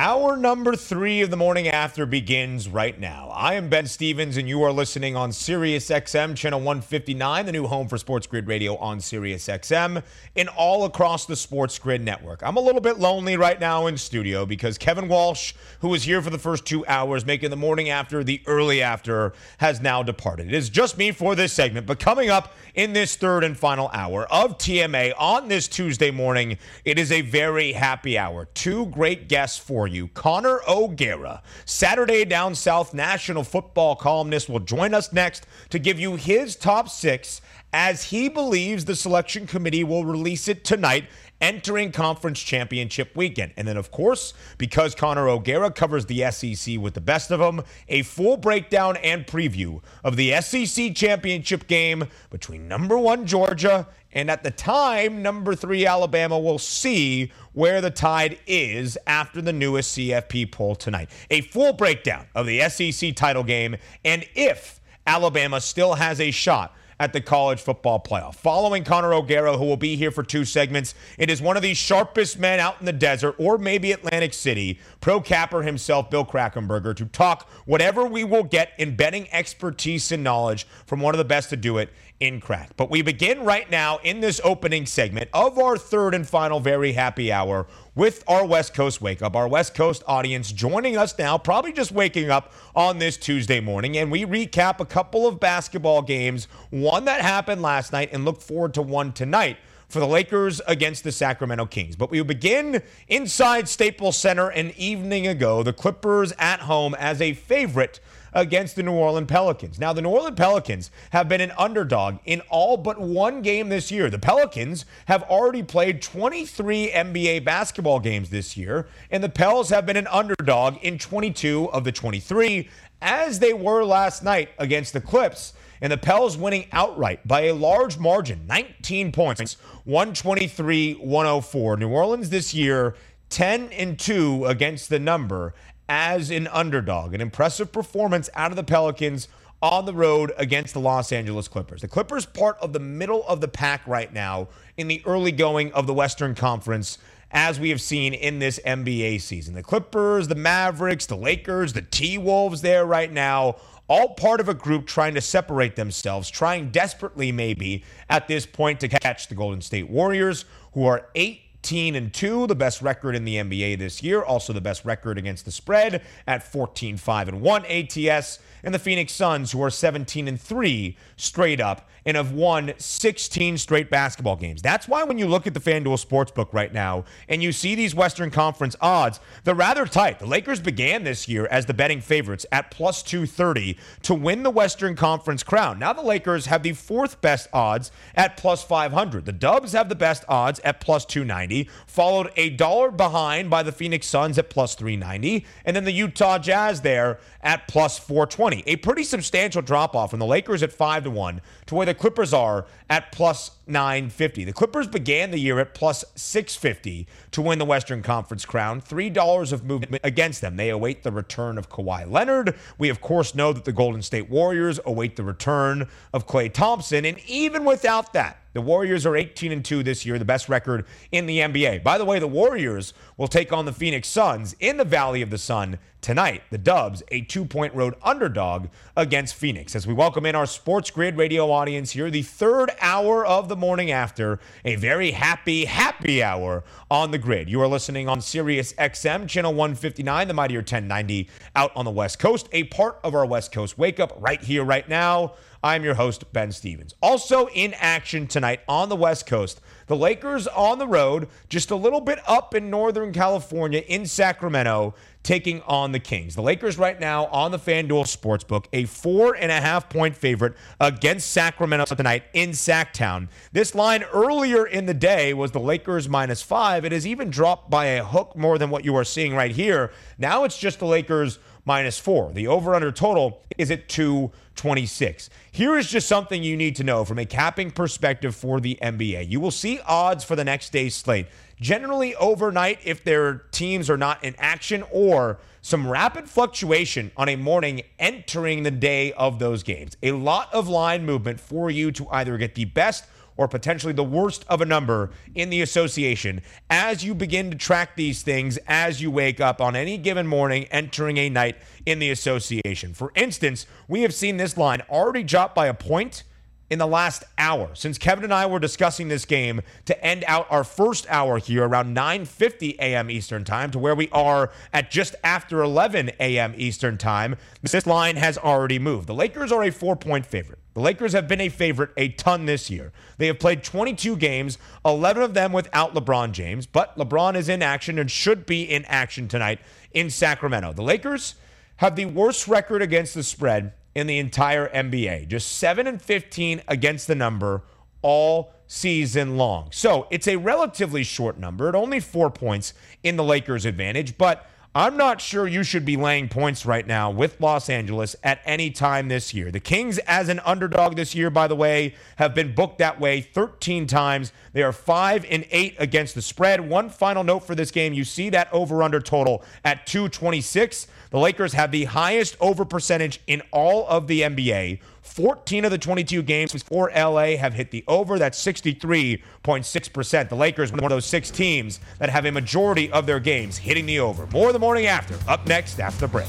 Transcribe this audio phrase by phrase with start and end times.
[0.00, 3.30] Hour number three of the morning after begins right now.
[3.30, 7.66] I am Ben Stevens, and you are listening on Sirius XM, channel 159, the new
[7.66, 10.04] home for Sports Grid Radio on Sirius XM,
[10.36, 12.44] and all across the Sports Grid network.
[12.44, 16.22] I'm a little bit lonely right now in studio because Kevin Walsh, who was here
[16.22, 20.46] for the first two hours, making the morning after the early after, has now departed.
[20.46, 23.90] It is just me for this segment, but coming up in this third and final
[23.92, 28.44] hour of TMA on this Tuesday morning, it is a very happy hour.
[28.54, 30.08] Two great guests for you.
[30.08, 36.16] Connor O'Gara, Saturday Down South national football columnist, will join us next to give you
[36.16, 37.40] his top six
[37.72, 41.04] as he believes the selection committee will release it tonight
[41.40, 43.52] entering conference championship weekend.
[43.56, 47.62] And then, of course, because Connor O'Gara covers the SEC with the best of them,
[47.88, 54.30] a full breakdown and preview of the SEC championship game between number one Georgia and
[54.30, 59.96] at the time, number three Alabama will see where the tide is after the newest
[59.96, 61.10] CFP poll tonight.
[61.30, 66.74] A full breakdown of the SEC title game and if Alabama still has a shot
[67.00, 68.34] at the college football playoff.
[68.34, 71.74] Following Connor O'Gara, who will be here for two segments, it is one of the
[71.74, 76.96] sharpest men out in the desert, or maybe Atlantic City, pro capper himself, Bill Krackomberger,
[76.96, 81.24] to talk whatever we will get in betting expertise and knowledge from one of the
[81.24, 81.90] best to do it
[82.20, 82.70] in crack.
[82.76, 86.92] But we begin right now in this opening segment of our third and final very
[86.92, 91.38] happy hour with our West Coast Wake Up, our West Coast audience joining us now,
[91.38, 93.96] probably just waking up on this Tuesday morning.
[93.96, 98.40] And we recap a couple of basketball games, one that happened last night, and look
[98.40, 99.58] forward to one tonight
[99.88, 101.96] for the Lakers against the Sacramento Kings.
[101.96, 105.62] But we begin inside Staples Center an evening ago.
[105.62, 108.00] The Clippers at home as a favorite
[108.32, 109.78] against the New Orleans Pelicans.
[109.78, 113.90] Now, the New Orleans Pelicans have been an underdog in all but one game this
[113.90, 114.10] year.
[114.10, 119.86] The Pelicans have already played 23 NBA basketball games this year, and the Pels have
[119.86, 122.68] been an underdog in 22 of the 23,
[123.00, 125.54] as they were last night against the Clips.
[125.80, 131.76] And the Pels winning outright by a large margin, 19 points, 123 104.
[131.76, 132.96] New Orleans this year,
[133.30, 135.54] 10 and 2 against the number
[135.88, 137.14] as an underdog.
[137.14, 139.28] An impressive performance out of the Pelicans
[139.60, 141.80] on the road against the Los Angeles Clippers.
[141.80, 145.72] The Clippers part of the middle of the pack right now in the early going
[145.72, 146.98] of the Western Conference
[147.30, 149.54] as we have seen in this NBA season.
[149.54, 153.56] The Clippers, the Mavericks, the Lakers, the T-Wolves there right now
[153.88, 158.80] all part of a group trying to separate themselves, trying desperately maybe at this point
[158.80, 160.44] to catch the Golden State Warriors
[160.74, 164.54] who are 8 18 and 2, the best record in the NBA this year, also
[164.54, 169.12] the best record against the spread at 14 5 and 1 ATS, and the Phoenix
[169.12, 174.62] Suns who are 17 and 3 straight up and have won 16 straight basketball games.
[174.62, 177.94] That's why when you look at the FanDuel Sportsbook right now and you see these
[177.94, 180.18] Western Conference odds, they're rather tight.
[180.18, 184.50] The Lakers began this year as the betting favorites at plus 230 to win the
[184.50, 185.78] Western Conference crown.
[185.78, 189.26] Now the Lakers have the fourth best odds at plus 500.
[189.26, 193.72] The Dubs have the best odds at plus 290, followed a dollar behind by the
[193.72, 198.62] Phoenix Suns at plus 390, and then the Utah Jazz there at plus 420.
[198.66, 201.94] A pretty substantial drop off from the Lakers at 5 to 1 to where the
[201.94, 204.44] Clippers are at plus 950.
[204.44, 208.80] The Clippers began the year at plus 650 to win the Western Conference crown.
[208.80, 210.56] $3 of movement against them.
[210.56, 212.56] They await the return of Kawhi Leonard.
[212.78, 217.04] We, of course, know that the Golden State Warriors await the return of Klay Thompson.
[217.04, 220.84] And even without that, the Warriors are 18 and 2 this year, the best record
[221.12, 221.82] in the NBA.
[221.84, 225.30] By the way, the Warriors will take on the Phoenix Suns in the Valley of
[225.30, 226.42] the Sun tonight.
[226.50, 229.74] The Dubs, a two point road underdog against Phoenix.
[229.74, 233.56] As we welcome in our Sports Grid radio audience here, the third hour of the
[233.56, 237.48] morning after, a very happy, happy hour on the grid.
[237.48, 242.18] You are listening on Sirius XM, channel 159, the Mightier 1090 out on the West
[242.18, 245.34] Coast, a part of our West Coast wake up right here, right now.
[245.62, 246.94] I'm your host, Ben Stevens.
[247.02, 251.76] Also in action tonight on the West Coast, the Lakers on the road, just a
[251.76, 254.94] little bit up in Northern California in Sacramento,
[255.24, 256.36] taking on the Kings.
[256.36, 260.54] The Lakers right now on the FanDuel Sportsbook, a four and a half point favorite
[260.80, 263.28] against Sacramento tonight in Sacktown.
[263.52, 266.84] This line earlier in the day was the Lakers minus five.
[266.84, 269.90] It has even dropped by a hook more than what you are seeing right here.
[270.18, 272.32] Now it's just the Lakers minus four.
[272.32, 275.28] The over under total is at 226.
[275.52, 279.28] Here is just something you need to know from a capping perspective for the NBA.
[279.28, 281.26] You will see odds for the next day's slate
[281.60, 287.36] generally overnight if their teams are not in action or some rapid fluctuation on a
[287.36, 289.94] morning entering the day of those games.
[290.02, 293.04] A lot of line movement for you to either get the best
[293.38, 297.96] or potentially the worst of a number in the association as you begin to track
[297.96, 301.56] these things as you wake up on any given morning entering a night
[301.86, 302.92] in the association.
[302.92, 306.24] For instance, we have seen this line already drop by a point
[306.70, 310.46] in the last hour since Kevin and I were discussing this game to end out
[310.50, 313.10] our first hour here around 9:50 a.m.
[313.10, 316.54] Eastern Time to where we are at just after 11 a.m.
[316.56, 317.36] Eastern Time.
[317.62, 319.06] This line has already moved.
[319.06, 320.58] The Lakers are a 4-point favorite.
[320.74, 322.92] The Lakers have been a favorite a ton this year.
[323.16, 327.62] They have played 22 games, 11 of them without LeBron James, but LeBron is in
[327.62, 329.58] action and should be in action tonight
[329.92, 330.72] in Sacramento.
[330.72, 331.34] The Lakers
[331.78, 335.28] have the worst record against the spread in the entire NBA.
[335.28, 337.62] Just 7 and 15 against the number
[338.00, 339.68] all season long.
[339.72, 344.46] So it's a relatively short number at only four points in the Lakers' advantage, but
[344.74, 348.70] I'm not sure you should be laying points right now with Los Angeles at any
[348.70, 349.50] time this year.
[349.50, 353.20] The Kings, as an underdog this year, by the way, have been booked that way
[353.22, 354.32] 13 times.
[354.52, 356.68] They are 5 and 8 against the spread.
[356.68, 360.86] One final note for this game you see that over under total at 226.
[361.10, 364.80] The Lakers have the highest over percentage in all of the NBA.
[365.02, 368.18] 14 of the 22 games for LA have hit the over.
[368.18, 370.28] That's 63.6%.
[370.28, 373.86] The Lakers, one of those six teams that have a majority of their games hitting
[373.86, 374.26] the over.
[374.28, 375.18] More the morning after.
[375.30, 376.28] Up next after the break.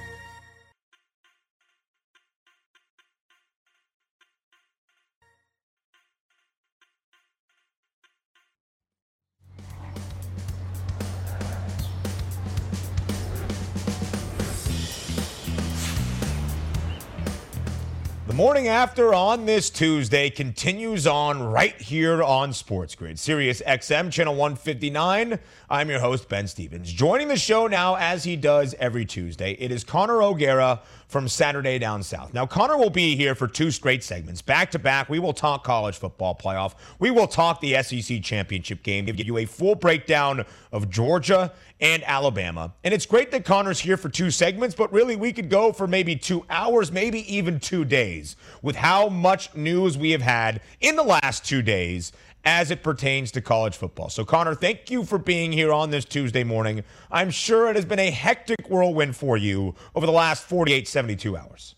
[18.31, 24.09] The morning after on this Tuesday continues on right here on Sports Grid, Sirius XM,
[24.09, 25.37] channel 159.
[25.69, 26.93] I'm your host, Ben Stevens.
[26.93, 30.79] Joining the show now, as he does every Tuesday, it is Connor O'Gara
[31.11, 32.33] from Saturday Down South.
[32.33, 34.41] Now, Connor will be here for two straight segments.
[34.41, 36.75] Back to back, we will talk college football playoff.
[36.99, 42.03] We will talk the SEC championship game, give you a full breakdown of Georgia and
[42.05, 42.73] Alabama.
[42.83, 45.85] And it's great that Connor's here for two segments, but really we could go for
[45.85, 50.95] maybe two hours, maybe even two days with how much news we have had in
[50.95, 54.09] the last two days as it pertains to college football.
[54.09, 56.83] So, Connor, thank you for being here on this Tuesday morning.
[57.11, 61.37] I'm sure it has been a hectic whirlwind for you over the last 48, 72
[61.37, 61.75] hours.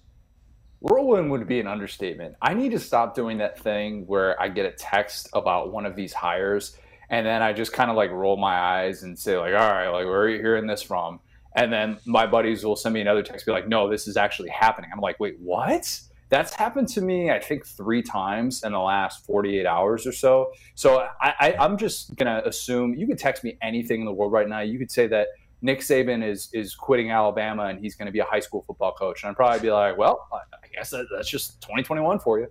[0.79, 2.35] Whirlwind would be an understatement.
[2.41, 5.95] I need to stop doing that thing where I get a text about one of
[5.95, 6.77] these hires
[7.09, 9.89] and then I just kind of like roll my eyes and say, like, all right,
[9.89, 11.19] like, where are you hearing this from?
[11.55, 14.49] And then my buddies will send me another text, be like, no, this is actually
[14.49, 14.89] happening.
[14.91, 16.01] I'm like, wait, what?
[16.33, 20.51] That's happened to me, I think, three times in the last 48 hours or so.
[20.73, 24.31] So I, am just going to assume you could text me anything in the world
[24.31, 24.61] right now.
[24.61, 25.27] You could say that
[25.61, 28.93] Nick Saban is is quitting Alabama and he's going to be a high school football
[28.93, 29.21] coach.
[29.21, 30.39] And I'd probably be like, well, I
[30.73, 32.47] guess that, that's just 2021 for you.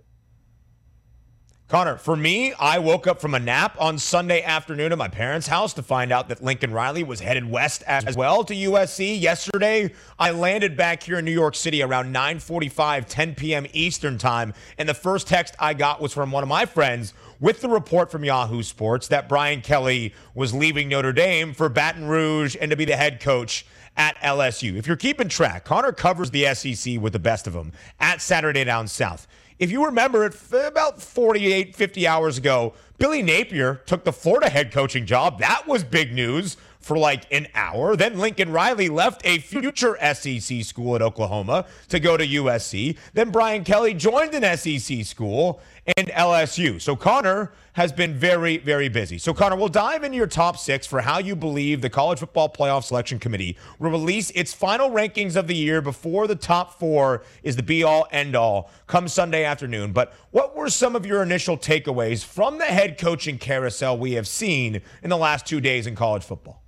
[1.69, 5.47] Connor, for me, I woke up from a nap on Sunday afternoon at my parents'
[5.47, 9.19] house to find out that Lincoln Riley was headed west as well to USC.
[9.19, 13.65] Yesterday, I landed back here in New York City around 9:45, 10 p.m.
[13.73, 17.61] Eastern Time, and the first text I got was from one of my friends with
[17.61, 22.55] the report from Yahoo Sports that Brian Kelly was leaving Notre Dame for Baton Rouge
[22.59, 23.65] and to be the head coach
[23.95, 24.75] at LSU.
[24.75, 28.63] If you're keeping track, Connor covers the SEC with the best of them at Saturday
[28.63, 29.27] Down South.
[29.59, 34.71] If you remember it, about 48, 50 hours ago, Billy Napier took the Florida head
[34.71, 35.39] coaching job.
[35.39, 37.95] That was big news for like an hour.
[37.95, 42.97] Then Lincoln Riley left a future SEC school at Oklahoma to go to USC.
[43.13, 46.81] Then Brian Kelly joined an SEC school and LSU.
[46.81, 49.17] So Connor has been very, very busy.
[49.17, 52.49] So Connor, we'll dive into your top six for how you believe the College Football
[52.49, 57.23] Playoff Selection Committee will release its final rankings of the year before the top four
[57.41, 59.91] is the be all end all come Sunday afternoon.
[59.91, 64.27] But what were some of your initial takeaways from the head coaching carousel we have
[64.27, 66.61] seen in the last two days in college football?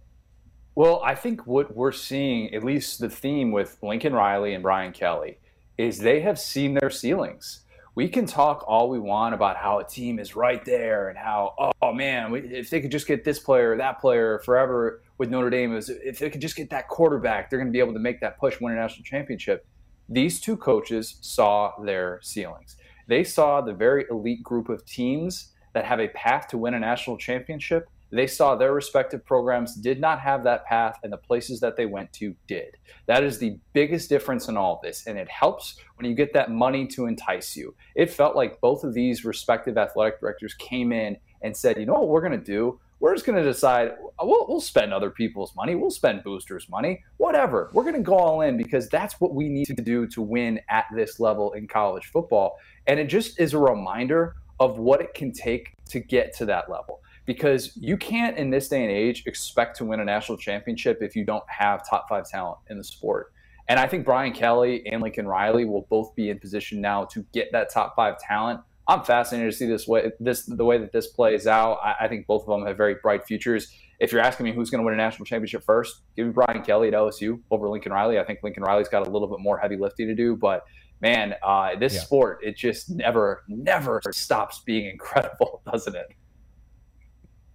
[0.73, 4.91] Well, I think what we're seeing, at least the theme with Lincoln Riley and Brian
[4.91, 5.37] Kelly,
[5.77, 7.61] is they have seen their ceilings.
[7.95, 11.73] We can talk all we want about how a team is right there and how,
[11.81, 15.49] oh man, if they could just get this player or that player forever with Notre
[15.49, 18.19] Dame, if they could just get that quarterback, they're going to be able to make
[18.19, 19.65] that push, win a national championship.
[20.09, 22.75] These two coaches saw their ceilings.
[23.07, 26.79] They saw the very elite group of teams that have a path to win a
[26.79, 31.59] national championship they saw their respective programs did not have that path, and the places
[31.59, 32.77] that they went to did.
[33.07, 36.33] That is the biggest difference in all of this, and it helps when you get
[36.33, 37.75] that money to entice you.
[37.95, 41.93] It felt like both of these respective athletic directors came in and said, you know
[41.93, 42.79] what we're going to do?
[42.99, 45.75] We're just going to decide we'll, we'll spend other people's money.
[45.75, 47.69] We'll spend boosters' money, whatever.
[47.73, 50.61] We're going to go all in because that's what we need to do to win
[50.69, 52.57] at this level in college football.
[52.87, 56.69] And it just is a reminder of what it can take to get to that
[56.69, 60.99] level because you can't in this day and age expect to win a national championship
[61.01, 63.31] if you don't have top five talent in the sport.
[63.67, 67.25] And I think Brian Kelly and Lincoln Riley will both be in position now to
[67.33, 68.61] get that top five talent.
[68.87, 71.79] I'm fascinated to see this way this the way that this plays out.
[71.83, 73.73] I, I think both of them have very bright futures.
[73.99, 76.61] If you're asking me who's going to win a national championship first, give me Brian
[76.61, 78.19] Kelly at LSU over Lincoln Riley.
[78.19, 80.65] I think Lincoln Riley's got a little bit more heavy lifting to do, but
[81.01, 82.01] man, uh, this yeah.
[82.01, 86.07] sport it just never never stops being incredible, doesn't it?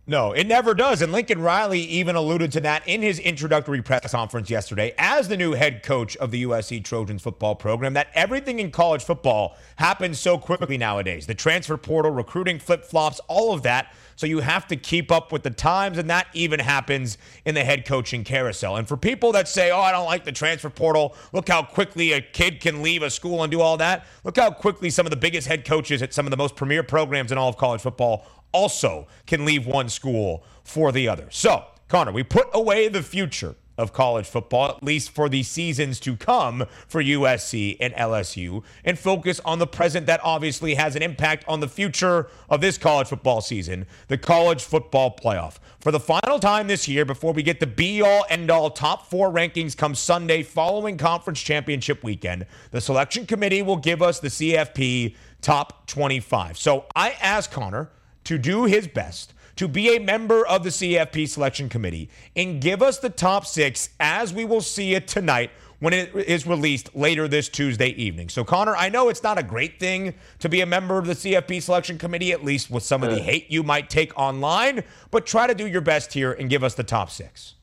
[0.06, 1.02] No, it never does.
[1.02, 5.36] And Lincoln Riley even alluded to that in his introductory press conference yesterday as the
[5.36, 10.18] new head coach of the USC Trojans football program that everything in college football happens
[10.18, 11.26] so quickly nowadays.
[11.26, 13.92] The transfer portal, recruiting flip flops, all of that.
[14.20, 17.64] So you have to keep up with the times, and that even happens in the
[17.64, 18.76] head coaching carousel.
[18.76, 22.12] And for people that say, oh, I don't like the transfer portal, look how quickly
[22.12, 24.04] a kid can leave a school and do all that.
[24.22, 26.82] Look how quickly some of the biggest head coaches at some of the most premier
[26.82, 31.26] programs in all of college football also can leave one school for the other.
[31.30, 35.98] So, Connor, we put away the future of college football, at least for the seasons
[36.00, 41.02] to come for USC and LSU, and focus on the present that obviously has an
[41.02, 45.56] impact on the future of this college football season, the college football playoff.
[45.80, 49.08] For the final time this year, before we get the be all end all top
[49.08, 54.28] four rankings come Sunday following conference championship weekend, the selection committee will give us the
[54.28, 56.58] CFP top 25.
[56.58, 57.90] So I asked Connor
[58.24, 62.80] to do his best to be a member of the CFP selection committee and give
[62.80, 65.50] us the top six as we will see it tonight
[65.80, 68.30] when it is released later this Tuesday evening.
[68.30, 71.12] So, Connor, I know it's not a great thing to be a member of the
[71.12, 75.26] CFP selection committee, at least with some of the hate you might take online, but
[75.26, 77.56] try to do your best here and give us the top six.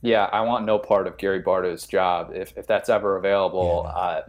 [0.00, 3.92] Yeah, I want no part of Gary Barta's job if, if that's ever available, yeah.
[3.92, 4.22] uh,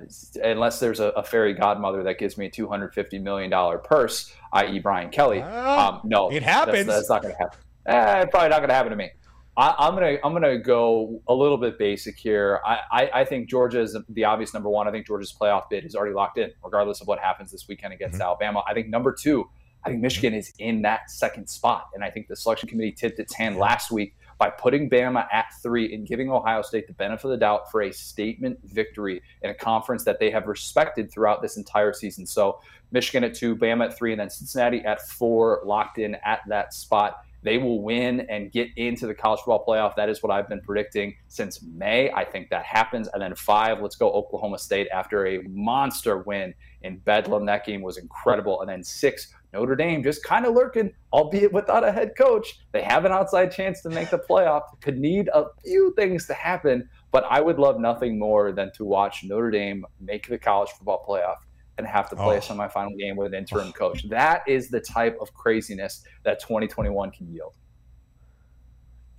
[0.43, 5.09] unless there's a, a, fairy godmother that gives me a $250 million purse, i.e., Brian
[5.09, 5.41] Kelly.
[5.41, 6.85] Uh, um, no, it happens.
[6.85, 7.59] That's, that's not going to happen.
[7.85, 9.09] Eh, probably not going to happen to me.
[9.57, 12.61] I, am gonna I'm gonna go a little bit basic here.
[12.65, 14.87] I, I, I, think Georgia is the obvious number one.
[14.87, 17.93] I think Georgia's playoff bid is already locked in, regardless of what happens this weekend
[17.93, 18.21] against mm-hmm.
[18.21, 18.63] Alabama.
[18.65, 19.49] I think number two,
[19.83, 23.19] I think Michigan is in that second spot, and I think the selection committee tipped
[23.19, 27.25] its hand last week by putting Bama at three and giving Ohio State the benefit
[27.25, 31.41] of the doubt for a statement victory in a conference that they have respected throughout
[31.41, 32.25] this entire season.
[32.25, 36.39] So Michigan at two, Bama at three, and then Cincinnati at four, locked in at
[36.47, 37.25] that spot.
[37.41, 39.95] They will win and get into the college football playoff.
[39.95, 42.11] That is what I've been predicting since May.
[42.11, 43.07] I think that happens.
[43.13, 47.45] And then five, let's go Oklahoma State after a monster win in Bedlam.
[47.45, 48.59] That game was incredible.
[48.61, 52.59] And then six, Notre Dame just kind of lurking, albeit without a head coach.
[52.71, 54.63] They have an outside chance to make the playoff.
[54.81, 58.85] Could need a few things to happen, but I would love nothing more than to
[58.85, 61.37] watch Notre Dame make the college football playoff
[61.77, 62.39] and have to play oh.
[62.39, 64.07] a semifinal game with an interim coach.
[64.09, 67.53] That is the type of craziness that 2021 can yield.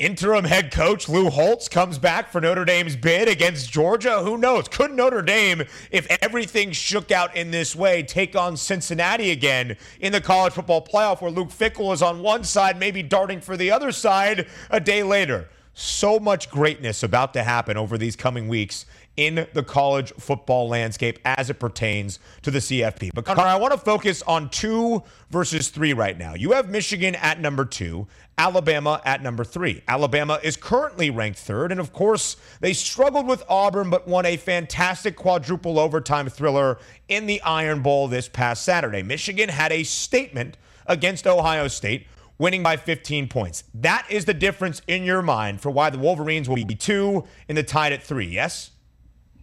[0.01, 4.23] Interim head coach Lou Holtz comes back for Notre Dame's bid against Georgia.
[4.23, 4.67] Who knows?
[4.67, 10.13] Could Notre Dame, if everything shook out in this way, take on Cincinnati again in
[10.13, 13.71] the college football playoff where Luke Fickell is on one side, maybe darting for the
[13.71, 15.51] other side a day later?
[15.73, 18.87] So much greatness about to happen over these coming weeks
[19.17, 23.11] in the college football landscape as it pertains to the CFP.
[23.15, 26.35] But Connor, I want to focus on two versus three right now.
[26.35, 28.07] You have Michigan at number two,
[28.39, 29.83] Alabama at number three.
[29.87, 34.37] Alabama is currently ranked third, and of course, they struggled with Auburn but won a
[34.37, 39.03] fantastic quadruple overtime thriller in the Iron Bowl this past Saturday.
[39.03, 42.07] Michigan had a statement against Ohio State
[42.41, 43.65] winning by 15 points.
[43.75, 47.57] That is the difference in your mind for why the Wolverines will be two and
[47.57, 48.71] the Tide at three, yes?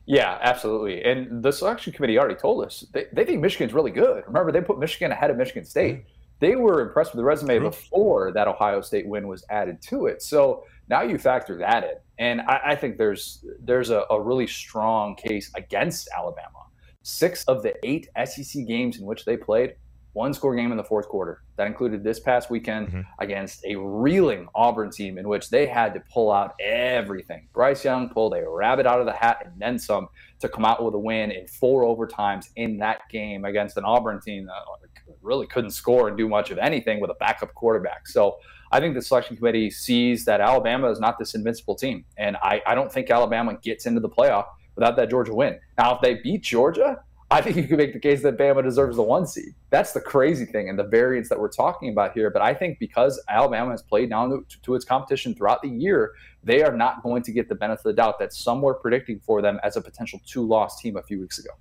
[0.08, 1.04] Yeah, absolutely.
[1.04, 4.24] And the selection committee already told us they, they think Michigan's really good.
[4.26, 6.06] Remember, they put Michigan ahead of Michigan State.
[6.40, 10.24] They were impressed with the resume before that Ohio State win was added to it.
[10.24, 14.48] So now you factor that in, and I, I think there's there's a, a really
[14.48, 16.64] strong case against Alabama.
[17.04, 19.76] Six of the eight SEC games in which they played,
[20.14, 21.44] one score game in the fourth quarter.
[21.58, 23.02] That included this past weekend mm-hmm.
[23.20, 27.48] against a reeling Auburn team in which they had to pull out everything.
[27.54, 30.08] Bryce Young pulled a rabbit out of the hat and then some
[30.40, 34.22] to come out with a win in four overtimes in that game against an Auburn
[34.22, 34.54] team that
[35.22, 38.08] really couldn't score and do much of anything with a backup quarterback.
[38.08, 38.38] So
[38.72, 42.06] I think the selection committee sees that Alabama is not this invincible team.
[42.18, 44.46] And I, I don't think Alabama gets into the playoff
[44.76, 45.60] without that Georgia win.
[45.78, 47.00] Now, if they beat Georgia,
[47.30, 49.54] I think you could make the case that Bama deserves the one seed.
[49.70, 52.30] That's the crazy thing and the variance that we're talking about here.
[52.30, 56.14] But I think because Alabama has played down to, to, its competition throughout the year,
[56.44, 59.20] they are not going to get the benefit of the doubt that some were predicting
[59.20, 61.52] for them as a potential two loss team a few weeks ago.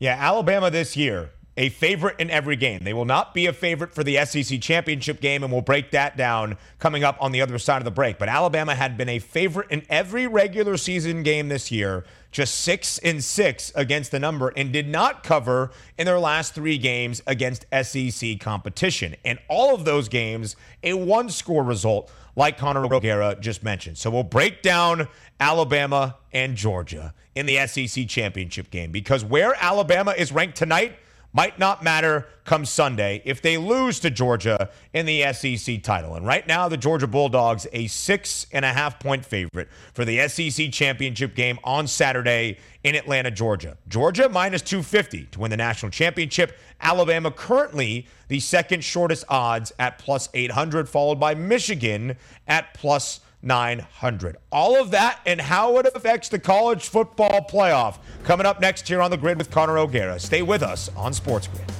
[0.00, 2.84] Yeah, Alabama this year a favorite in every game.
[2.84, 6.16] They will not be a favorite for the SEC championship game, and we'll break that
[6.16, 8.18] down coming up on the other side of the break.
[8.18, 12.98] But Alabama had been a favorite in every regular season game this year, just six
[12.98, 17.66] and six against the number, and did not cover in their last three games against
[17.82, 19.16] SEC competition.
[19.24, 23.98] And all of those games, a one score result, like Connor O'Gara just mentioned.
[23.98, 25.08] So we'll break down
[25.40, 30.96] Alabama and Georgia in the SEC championship game because where Alabama is ranked tonight
[31.32, 36.16] might not matter come Sunday if they lose to Georgia in the SEC title.
[36.16, 40.26] And right now, the Georgia Bulldogs, a six and a half point favorite for the
[40.28, 43.76] SEC championship game on Saturday in Atlanta, Georgia.
[43.88, 46.58] Georgia minus 250 to win the national championship.
[46.80, 52.16] Alabama currently the second shortest odds at plus 800, followed by Michigan
[52.48, 54.36] at plus 900.
[54.52, 59.00] All of that and how it affects the college football playoff coming up next here
[59.00, 60.18] on the grid with Connor O'Gara.
[60.18, 61.79] Stay with us on Sports Grid.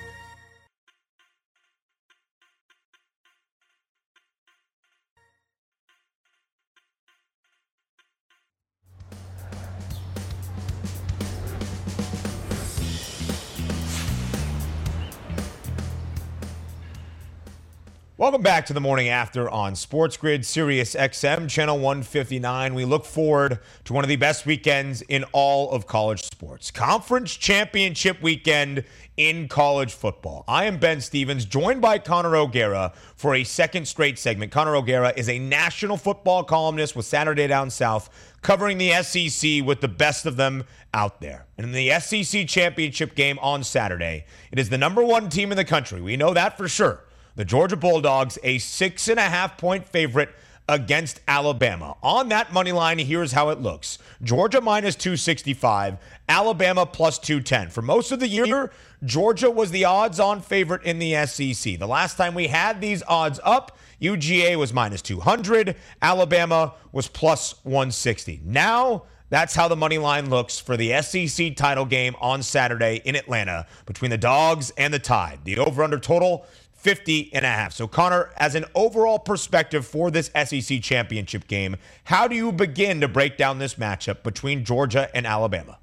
[18.21, 22.75] Welcome back to the morning after on Sports Grid, Sirius XM, channel 159.
[22.75, 26.69] We look forward to one of the best weekends in all of college sports.
[26.69, 28.83] Conference championship weekend
[29.17, 30.43] in college football.
[30.47, 34.51] I am Ben Stevens, joined by Connor O'Gara for a second straight segment.
[34.51, 38.07] Connor O'Gara is a national football columnist with Saturday Down South,
[38.43, 41.47] covering the SEC with the best of them out there.
[41.57, 45.57] And in the SEC championship game on Saturday, it is the number one team in
[45.57, 46.01] the country.
[46.01, 47.01] We know that for sure
[47.41, 50.29] the Georgia Bulldogs, a six and a half point favorite
[50.69, 51.97] against Alabama.
[52.03, 55.97] On that money line, here's how it looks Georgia minus 265,
[56.29, 57.71] Alabama plus 210.
[57.71, 58.71] For most of the year,
[59.03, 61.79] Georgia was the odds on favorite in the SEC.
[61.79, 67.55] The last time we had these odds up, UGA was minus 200, Alabama was plus
[67.63, 68.41] 160.
[68.45, 73.15] Now, that's how the money line looks for the SEC title game on Saturday in
[73.15, 75.39] Atlanta between the Dogs and the Tide.
[75.45, 76.45] The over under total
[76.81, 77.73] 50 and a half.
[77.73, 83.01] So, Connor, as an overall perspective for this SEC championship game, how do you begin
[83.01, 85.77] to break down this matchup between Georgia and Alabama?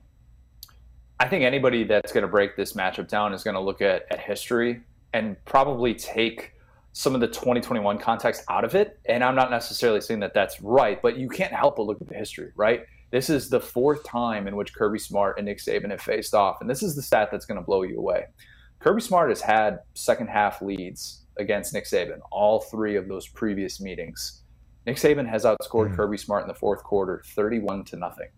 [1.20, 4.06] I think anybody that's going to break this matchup down is going to look at,
[4.10, 4.80] at history
[5.12, 6.52] and probably take
[6.92, 8.98] some of the 2021 context out of it.
[9.06, 12.08] And I'm not necessarily saying that that's right, but you can't help but look at
[12.08, 12.84] the history, right?
[13.10, 16.60] This is the fourth time in which Kirby Smart and Nick Saban have faced off.
[16.60, 18.26] And this is the stat that's going to blow you away.
[18.80, 23.80] Kirby Smart has had second half leads against Nick Saban, all three of those previous
[23.80, 24.42] meetings.
[24.86, 25.96] Nick Saban has outscored mm.
[25.96, 28.28] Kirby Smart in the fourth quarter 31 to nothing.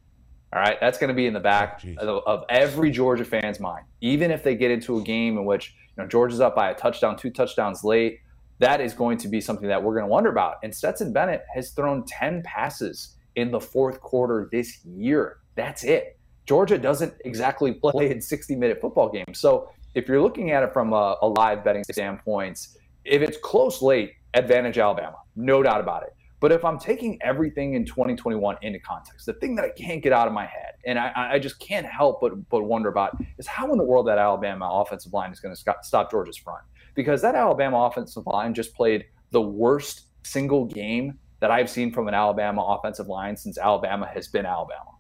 [0.53, 3.85] All right, that's going to be in the back oh, of, every Georgia fan's mind.
[4.00, 6.74] Even if they get into a game in which you know Georgia's up by a
[6.74, 8.18] touchdown, two touchdowns late,
[8.59, 10.57] that is going to be something that we're going to wonder about.
[10.64, 15.38] And Stetson Bennett has thrown 10 passes in the fourth quarter this year.
[15.55, 16.18] That's it.
[16.46, 19.38] Georgia doesn't exactly play in 60 minute football games.
[19.38, 22.68] So if you're looking at it from a, a live betting standpoint,
[23.05, 26.11] if it's close late, advantage Alabama, no doubt about it.
[26.40, 30.12] But if I'm taking everything in 2021 into context, the thing that I can't get
[30.12, 33.46] out of my head, and I, I just can't help but but wonder about, is
[33.46, 36.62] how in the world that Alabama offensive line is going to stop Georgia's front?
[36.94, 42.09] Because that Alabama offensive line just played the worst single game that I've seen from
[42.09, 44.90] an Alabama offensive line since Alabama has been Alabama.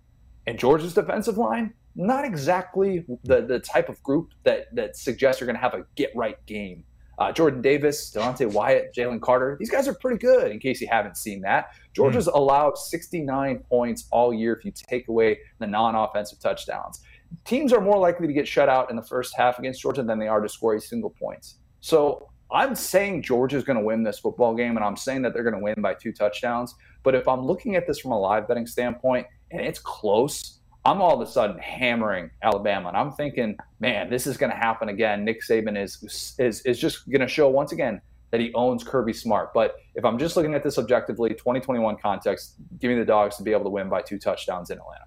[0.46, 5.46] And Georgia's defensive line not exactly the, the type of group that, that suggests you're
[5.46, 6.84] going to have a get right game.
[7.18, 10.88] Uh, Jordan Davis, Devonte Wyatt, Jalen Carter, these guys are pretty good in case you
[10.90, 11.72] haven't seen that.
[11.92, 12.34] Georgia's mm.
[12.34, 17.02] allowed 69 points all year if you take away the non offensive touchdowns.
[17.44, 20.18] Teams are more likely to get shut out in the first half against Georgia than
[20.18, 21.54] they are to score a single point.
[21.80, 25.44] So I'm saying Georgia's going to win this football game, and I'm saying that they're
[25.44, 26.74] going to win by two touchdowns.
[27.02, 31.02] But if I'm looking at this from a live betting standpoint and it's close, I'm
[31.02, 34.88] all of a sudden hammering Alabama, and I'm thinking, man, this is going to happen
[34.88, 35.24] again.
[35.24, 39.12] Nick Saban is is is just going to show once again that he owns Kirby
[39.12, 39.52] Smart.
[39.52, 43.42] But if I'm just looking at this objectively, 2021 context, give me the dogs to
[43.42, 45.04] be able to win by two touchdowns in Atlanta.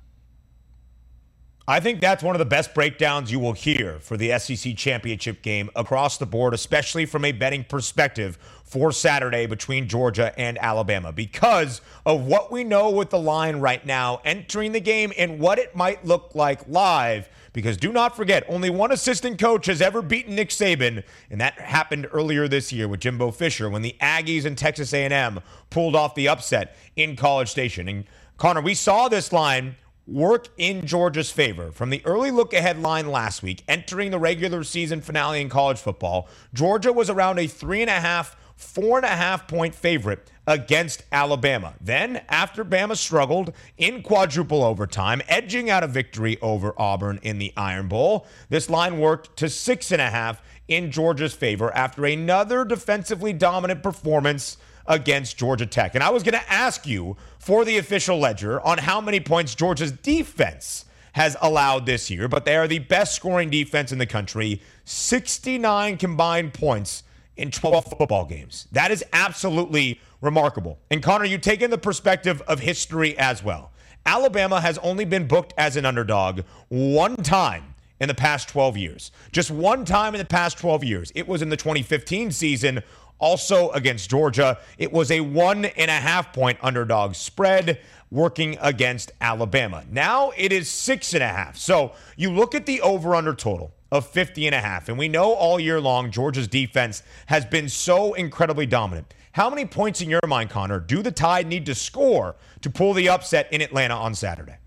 [1.66, 5.42] I think that's one of the best breakdowns you will hear for the SEC championship
[5.42, 11.14] game across the board, especially from a betting perspective for Saturday between Georgia and Alabama,
[11.14, 15.58] because of what we know with the line right now entering the game and what
[15.58, 17.30] it might look like live.
[17.54, 21.54] Because do not forget, only one assistant coach has ever beaten Nick Saban, and that
[21.54, 26.14] happened earlier this year with Jimbo Fisher when the Aggies and Texas A&M pulled off
[26.14, 27.88] the upset in College Station.
[27.88, 28.04] And
[28.36, 31.72] Connor, we saw this line work in Georgia's favor.
[31.72, 35.80] From the early look ahead line last week, entering the regular season finale in college
[35.80, 40.30] football, Georgia was around a three and a half, four and a half point favorite
[40.46, 41.74] against Alabama.
[41.80, 47.54] Then, after Bama struggled in quadruple overtime, edging out a victory over Auburn in the
[47.56, 52.66] Iron Bowl, this line worked to six and a half in Georgia's favor after another
[52.66, 55.96] defensively dominant performance against Georgia Tech.
[55.96, 59.56] And I was going to ask you for the official ledger on how many points
[59.56, 64.06] Georgia's defense has allowed this year, but they are the best scoring defense in the
[64.06, 67.04] country 69 combined points
[67.38, 68.68] in 12 football games.
[68.72, 70.80] That is absolutely remarkable.
[70.90, 73.72] And Connor, you take in the perspective of history as well.
[74.06, 79.12] Alabama has only been booked as an underdog one time in the past 12 years.
[79.32, 81.12] Just one time in the past 12 years.
[81.16, 82.84] It was in the 2015 season
[83.20, 84.60] also against Georgia.
[84.78, 87.80] It was a one and a half point underdog spread
[88.12, 89.84] working against Alabama.
[89.90, 91.58] Now it is six and a half.
[91.58, 95.08] So you look at the over under total of 50 and a half, and we
[95.08, 99.14] know all year long Georgia's defense has been so incredibly dominant.
[99.34, 102.94] How many points in your mind, Connor, do the Tide need to score to pull
[102.94, 104.58] the upset in Atlanta on Saturday?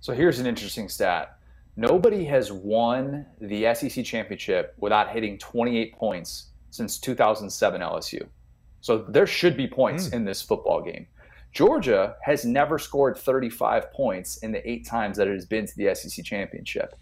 [0.00, 1.38] So here's an interesting stat.
[1.76, 8.26] Nobody has won the SEC championship without hitting 28 points since 2007 LSU.
[8.80, 10.14] So there should be points mm.
[10.14, 11.06] in this football game.
[11.52, 15.76] Georgia has never scored 35 points in the eight times that it has been to
[15.76, 16.94] the SEC championship.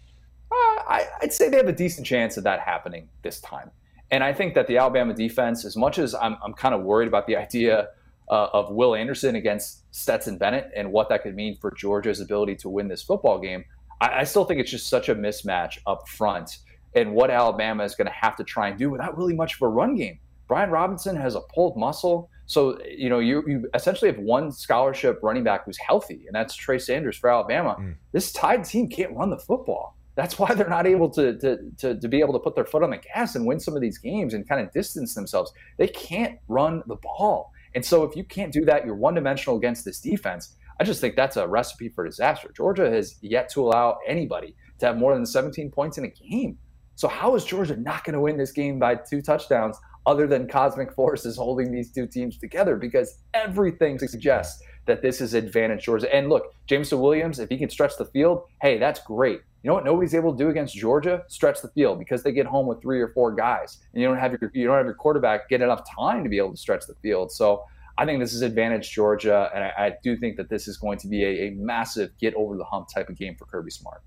[0.51, 3.69] Uh, I, would say they have a decent chance of that happening this time.
[4.09, 7.09] And I think that the Alabama defense, as much as I'm, I'm kind of worried
[7.09, 7.89] about the idea
[8.29, 12.55] uh, of Will Anderson against Stetson Bennett and what that could mean for Georgia's ability
[12.57, 13.65] to win this football game,
[13.99, 16.59] I, I still think it's just such a mismatch up front
[16.95, 19.61] and what Alabama is going to have to try and do without really much of
[19.61, 20.19] a run game.
[20.47, 22.29] Brian Robinson has a pulled muscle.
[22.45, 26.55] So, you know, you, you essentially have one scholarship running back who's healthy, and that's
[26.55, 27.75] Trey Sanders for Alabama.
[27.79, 27.95] Mm.
[28.13, 29.97] This Tide team can't run the football.
[30.15, 32.83] That's why they're not able to, to, to, to, be able to put their foot
[32.83, 35.51] on the gas and win some of these games and kind of distance themselves.
[35.77, 37.51] They can't run the ball.
[37.75, 40.55] And so, if you can't do that, you're one dimensional against this defense.
[40.79, 42.51] I just think that's a recipe for disaster.
[42.55, 46.57] Georgia has yet to allow anybody to have more than 17 points in a game.
[46.97, 50.47] So how is Georgia not going to win this game by two touchdowns other than
[50.47, 52.75] cosmic forces holding these two teams together?
[52.75, 56.13] Because everything suggests that this is advantage Georgia.
[56.13, 59.41] And look, Jameson Williams, if he can stretch the field, hey, that's great.
[59.61, 61.23] You know what nobody's able to do against Georgia?
[61.27, 64.17] Stretch the field because they get home with three or four guys, and you don't
[64.17, 66.87] have your you don't have your quarterback get enough time to be able to stretch
[66.87, 67.31] the field.
[67.31, 67.63] So
[67.99, 70.97] I think this is advantage Georgia, and I, I do think that this is going
[70.99, 74.01] to be a, a massive get over the hump type of game for Kirby Smart.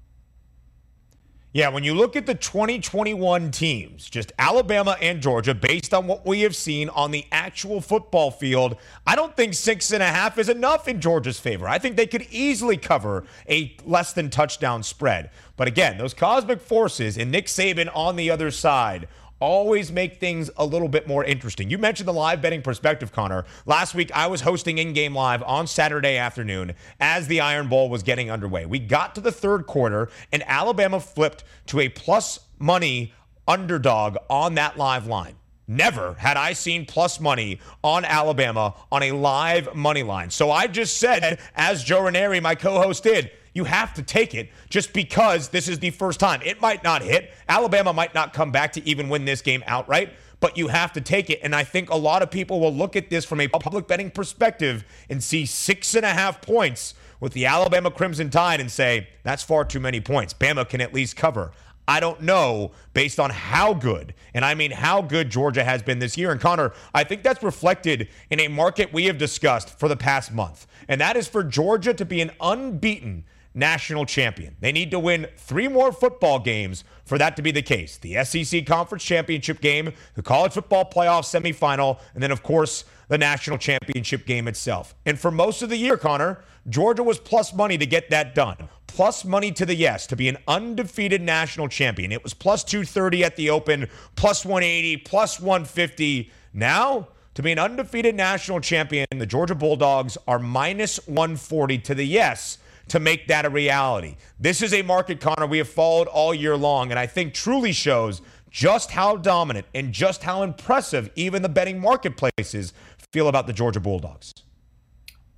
[1.52, 6.24] Yeah, when you look at the 2021 teams, just Alabama and Georgia, based on what
[6.24, 10.38] we have seen on the actual football field, I don't think six and a half
[10.38, 11.66] is enough in Georgia's favor.
[11.66, 15.30] I think they could easily cover a less than touchdown spread.
[15.56, 19.08] But again, those cosmic forces and Nick Saban on the other side
[19.40, 21.70] always make things a little bit more interesting.
[21.70, 23.44] You mentioned the live betting perspective, Connor.
[23.66, 27.88] Last week, I was hosting In Game Live on Saturday afternoon as the Iron Bowl
[27.88, 28.66] was getting underway.
[28.66, 33.12] We got to the third quarter, and Alabama flipped to a plus money
[33.48, 35.34] underdog on that live line.
[35.66, 40.30] Never had I seen plus money on Alabama on a live money line.
[40.30, 44.34] So I just said, as Joe Ranieri, my co host, did, you have to take
[44.34, 46.40] it just because this is the first time.
[46.44, 47.32] It might not hit.
[47.48, 51.00] Alabama might not come back to even win this game outright, but you have to
[51.00, 51.40] take it.
[51.42, 54.10] And I think a lot of people will look at this from a public betting
[54.10, 59.08] perspective and see six and a half points with the Alabama Crimson Tide and say,
[59.22, 60.32] that's far too many points.
[60.32, 61.52] Bama can at least cover.
[61.86, 65.98] I don't know based on how good, and I mean how good Georgia has been
[65.98, 66.30] this year.
[66.30, 70.32] And Connor, I think that's reflected in a market we have discussed for the past
[70.32, 74.56] month, and that is for Georgia to be an unbeaten national champion.
[74.60, 78.22] They need to win three more football games for that to be the case the
[78.24, 83.58] SEC Conference Championship game, the College Football Playoff semifinal, and then, of course, the national
[83.58, 84.94] championship game itself.
[85.04, 88.68] And for most of the year, Connor, Georgia was plus money to get that done.
[88.86, 92.10] plus money to the yes to be an undefeated national champion.
[92.12, 96.30] It was plus 230 at the Open, plus 180, plus 150.
[96.52, 102.04] Now, to be an undefeated national champion, the Georgia Bulldogs are minus 140 to the
[102.04, 102.58] yes
[102.90, 104.16] to make that a reality.
[104.38, 107.72] This is a market, Connor, we have followed all year long, and I think truly
[107.72, 112.72] shows just how dominant and just how impressive even the betting marketplaces
[113.12, 114.32] feel about the Georgia Bulldogs.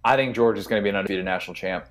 [0.03, 1.87] I think Georgia is going to be an undefeated national champ.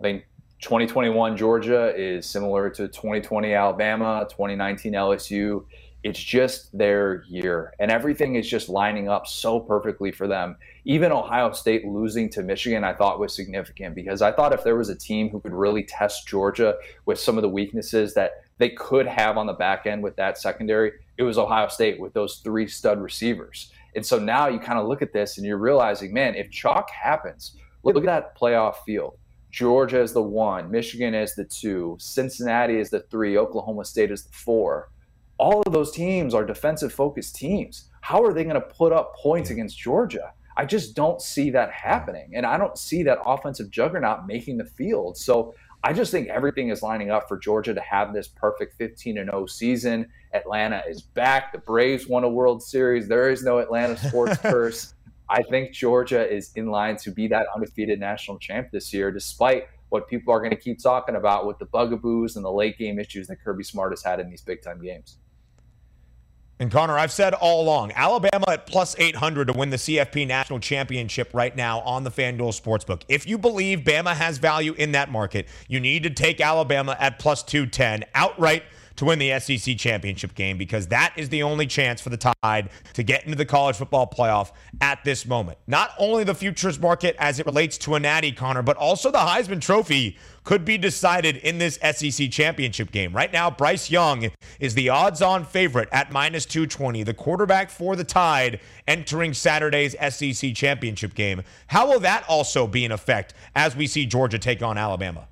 [0.00, 0.26] I think
[0.62, 5.64] 2021 Georgia is similar to 2020 Alabama, 2019 LSU.
[6.04, 10.56] It's just their year, and everything is just lining up so perfectly for them.
[10.84, 14.76] Even Ohio State losing to Michigan, I thought was significant because I thought if there
[14.76, 16.74] was a team who could really test Georgia
[17.06, 20.36] with some of the weaknesses that they could have on the back end with that
[20.36, 23.72] secondary, it was Ohio State with those three stud receivers.
[23.96, 26.90] And so now you kind of look at this and you're realizing, man, if chalk
[26.90, 29.16] happens, look, at that playoff field.
[29.50, 34.24] Georgia is the one, Michigan is the two, Cincinnati is the three, Oklahoma State is
[34.24, 34.90] the four.
[35.38, 37.88] All of those teams are defensive focused teams.
[38.00, 40.32] How are they going to put up points against Georgia?
[40.56, 42.32] I just don't see that happening.
[42.34, 45.16] And I don't see that offensive juggernaut making the field.
[45.16, 49.18] So I just think everything is lining up for Georgia to have this perfect 15
[49.18, 50.08] and 0 season.
[50.32, 51.52] Atlanta is back.
[51.52, 53.08] The Braves won a World Series.
[53.08, 54.94] There is no Atlanta sports curse.
[55.28, 59.68] I think Georgia is in line to be that undefeated national champ this year, despite
[59.88, 62.98] what people are going to keep talking about with the bugaboos and the late game
[62.98, 65.18] issues that Kirby Smart has had in these big time games.
[66.60, 70.60] And Connor, I've said all along, Alabama at plus 800 to win the CFP National
[70.60, 73.02] Championship right now on the FanDuel Sportsbook.
[73.08, 77.18] If you believe Bama has value in that market, you need to take Alabama at
[77.18, 78.62] plus 210 outright
[78.96, 82.70] to win the SEC championship game because that is the only chance for the Tide
[82.92, 85.58] to get into the college football playoff at this moment.
[85.66, 89.18] Not only the futures market as it relates to a natty, Connor, but also the
[89.18, 93.14] Heisman Trophy could be decided in this SEC championship game.
[93.14, 94.30] Right now, Bryce Young
[94.60, 99.96] is the odds on favorite at minus 220, the quarterback for the Tide entering Saturday's
[100.14, 101.42] SEC championship game.
[101.68, 105.28] How will that also be in effect as we see Georgia take on Alabama?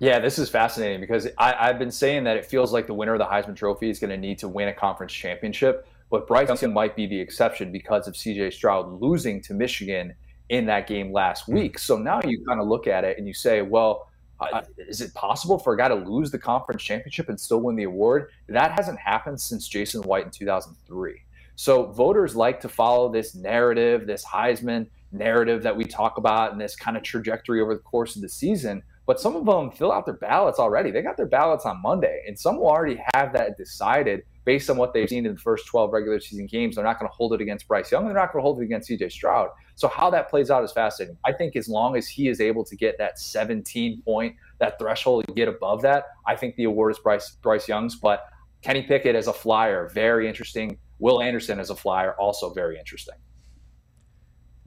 [0.00, 3.14] Yeah, this is fascinating because I, have been saying that it feels like the winner
[3.14, 6.62] of the Heisman Trophy is going to need to win a conference championship, but Bryce
[6.62, 10.14] Young might be the exception because of CJ Stroud losing to Michigan
[10.50, 11.54] in that game last hmm.
[11.54, 11.78] week.
[11.78, 14.08] So now you kind of look at it and you say, well,
[14.40, 17.74] uh, is it possible for a guy to lose the conference championship and still win
[17.74, 18.30] the award?
[18.48, 21.22] That hasn't happened since Jason White in 2003.
[21.56, 26.60] So voters like to follow this narrative, this Heisman narrative that we talk about, and
[26.60, 29.90] this kind of trajectory over the course of the season but some of them fill
[29.90, 30.90] out their ballots already.
[30.90, 34.76] They got their ballots on Monday, and some will already have that decided based on
[34.76, 36.74] what they've seen in the first 12 regular season games.
[36.74, 38.04] They're not going to hold it against Bryce Young.
[38.04, 39.48] They're not going to hold it against CJ Stroud.
[39.76, 41.16] So how that plays out is fascinating.
[41.24, 45.24] I think as long as he is able to get that 17 point, that threshold,
[45.34, 47.96] get above that, I think the award is Bryce Bryce Young's.
[47.96, 48.26] But
[48.60, 50.76] Kenny Pickett as a flyer, very interesting.
[50.98, 53.14] Will Anderson as a flyer, also very interesting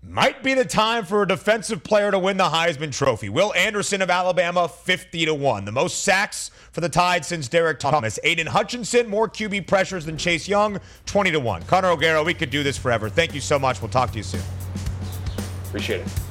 [0.04, 3.30] might be the time for a defensive player to win the Heisman Trophy.
[3.30, 5.66] Will Anderson of Alabama, 50 to 1.
[5.66, 8.18] The most sacks for the Tide since Derrick Thomas.
[8.24, 11.64] Aidan Hutchinson, more QB pressures than Chase Young, 20 to 1.
[11.64, 13.10] Connor O'Gara, we could do this forever.
[13.10, 13.80] Thank you so much.
[13.82, 14.42] We'll talk to you soon.
[15.68, 16.31] Appreciate it.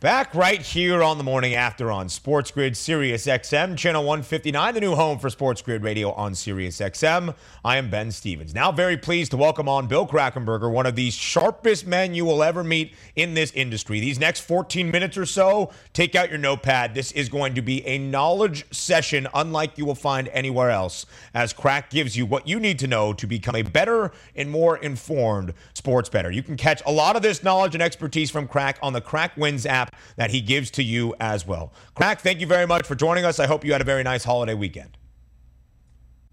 [0.00, 4.80] Back right here on the morning after on Sports Grid Sirius XM, channel 159, the
[4.80, 7.34] new home for Sports Grid Radio on Sirius XM.
[7.62, 8.54] I am Ben Stevens.
[8.54, 12.42] Now, very pleased to welcome on Bill Krackomberger, one of the sharpest men you will
[12.42, 14.00] ever meet in this industry.
[14.00, 16.94] These next 14 minutes or so, take out your notepad.
[16.94, 21.52] This is going to be a knowledge session unlike you will find anywhere else, as
[21.52, 25.52] Crack gives you what you need to know to become a better and more informed
[25.74, 26.30] sports bettor.
[26.30, 29.36] You can catch a lot of this knowledge and expertise from Crack on the Crack
[29.36, 31.72] Wins app that he gives to you as well.
[31.94, 33.38] Crack, thank you very much for joining us.
[33.38, 34.98] I hope you had a very nice holiday weekend.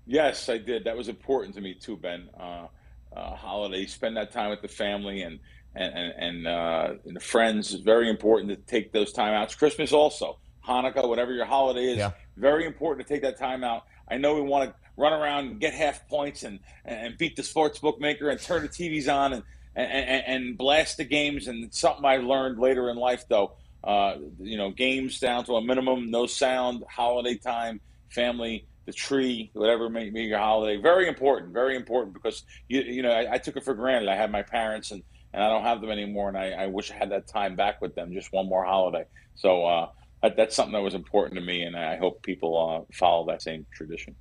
[0.05, 0.85] Yes, I did.
[0.85, 2.29] That was important to me too, Ben.
[2.37, 2.67] Uh,
[3.15, 5.39] uh, holiday, spend that time with the family and
[5.75, 7.73] and and, and, uh, and the friends.
[7.73, 9.55] It's very important to take those time outs.
[9.55, 12.11] Christmas also, Hanukkah, whatever your holiday is, yeah.
[12.35, 13.83] very important to take that time out.
[14.09, 17.43] I know we want to run around, and get half points, and and beat the
[17.43, 19.43] sports bookmaker and turn the TVs on and
[19.77, 21.47] and, and blast the games.
[21.47, 25.61] And something I learned later in life, though, uh, you know, games down to a
[25.61, 30.81] minimum, no sound, holiday time, family, the tree, whatever may be your holiday.
[30.81, 34.09] Very important, very important because you you know I, I, took it for granted.
[34.09, 36.89] I had my parents and and I don't have them anymore, and I, I wish
[36.89, 39.05] I had that time back with them, just one more holiday.
[39.35, 39.89] So uh,
[40.23, 43.41] that, that's something that was important to me, and I hope people uh, follow that
[43.41, 44.15] same tradition.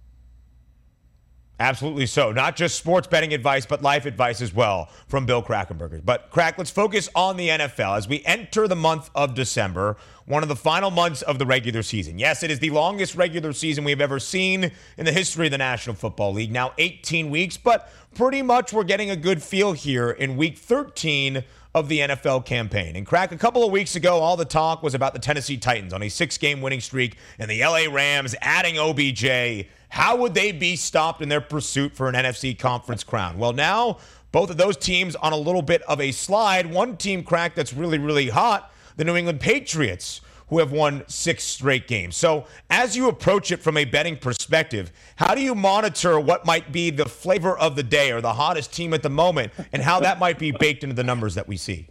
[1.59, 2.33] Absolutely so.
[2.33, 6.05] Not just sports betting advice, but life advice as well from Bill Krackomberger.
[6.05, 10.43] But, Crack, let's focus on the NFL as we enter the month of December, one
[10.43, 12.19] of the final months of the regular season.
[12.19, 15.59] Yes, it is the longest regular season we've ever seen in the history of the
[15.59, 16.53] National Football League.
[16.53, 21.43] Now 18 weeks, but pretty much we're getting a good feel here in week 13
[21.75, 22.97] of the NFL campaign.
[22.97, 25.93] And crack, a couple of weeks ago, all the talk was about the Tennessee Titans
[25.93, 30.53] on a six game winning streak and the LA Rams adding OBJ how would they
[30.53, 33.39] be stopped in their pursuit for an NFC conference crown?
[33.39, 33.99] Well, now
[34.37, 36.71] both of those teams on a little bit of a slide.
[36.71, 41.43] One team crack that's really, really hot, the New England Patriots, who have won six
[41.43, 42.17] straight games.
[42.17, 46.71] So, as you approach it from a betting perspective, how do you monitor what might
[46.71, 50.01] be the flavor of the day or the hottest team at the moment and how
[50.01, 51.89] that might be baked into the numbers that we see?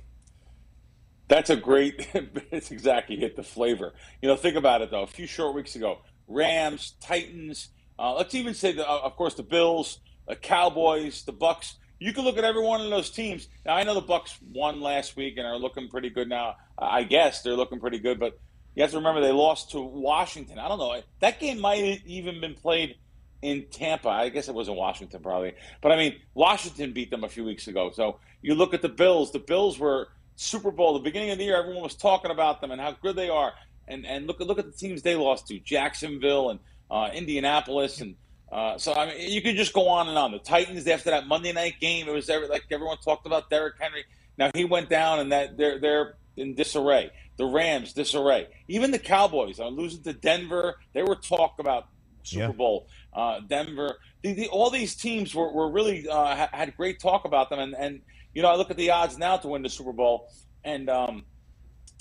[1.27, 3.93] That's a great, it's exactly hit the flavor.
[4.21, 5.01] You know, think about it though.
[5.01, 9.36] A few short weeks ago, Rams, Titans, uh, let's even say, the, uh, of course,
[9.36, 11.75] the Bills, the Cowboys, the Bucks.
[11.99, 13.47] You can look at every one of those teams.
[13.65, 16.55] Now, I know the Bucks won last week and are looking pretty good now.
[16.77, 18.38] I guess they're looking pretty good, but
[18.75, 20.60] you have to remember they lost to Washington.
[20.60, 21.01] I don't know.
[21.21, 22.97] That game might have even been played
[23.41, 24.10] in Tampa.
[24.10, 25.53] I guess it was in Washington, probably.
[25.81, 27.91] But I mean, Washington beat them a few weeks ago.
[27.93, 29.31] So you look at the Bills.
[29.31, 30.93] The Bills were Super Bowl.
[30.93, 33.53] The beginning of the year, everyone was talking about them and how good they are.
[33.88, 38.15] And and look look at the teams they lost to: Jacksonville and uh, Indianapolis, and
[38.52, 40.32] uh, so I mean, you could just go on and on.
[40.32, 43.76] The Titans after that Monday night game, it was every, like everyone talked about Derrick
[43.80, 44.06] Henry.
[44.38, 47.12] Now he went down, and that they're they're in disarray.
[47.38, 48.48] The Rams disarray.
[48.67, 50.76] Even the Cowboys are losing to Denver.
[50.93, 51.88] They were talk about
[52.24, 52.52] Super yeah.
[52.52, 52.88] Bowl.
[53.13, 53.98] Uh, Denver.
[54.21, 57.76] The, the, all these teams were, were really uh, had great talk about them, and
[57.76, 58.02] and
[58.34, 60.30] you know I look at the odds now to win the Super Bowl,
[60.63, 61.26] and um,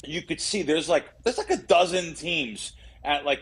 [0.05, 3.41] you could see there's like there's like a dozen teams at like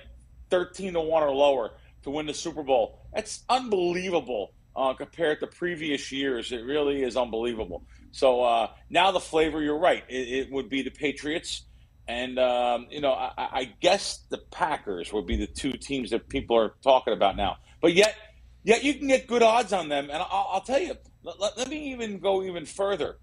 [0.53, 1.71] 13 to 1 or lower
[2.03, 2.99] to win the Super Bowl.
[3.15, 6.53] That's unbelievable uh, compared to previous years.
[6.53, 7.85] It really is unbelievable.
[8.11, 11.65] So uh, now the flavor, you're right, it, it would be the Patriots.
[12.07, 16.29] And, um, you know, I, I, guess the Packers would be the two teams that
[16.29, 17.57] people are talking about now.
[17.81, 18.15] But yet,
[18.63, 20.11] yet you can get good odds on them.
[20.11, 23.17] And I'll, I'll tell you, let, let me even go even further.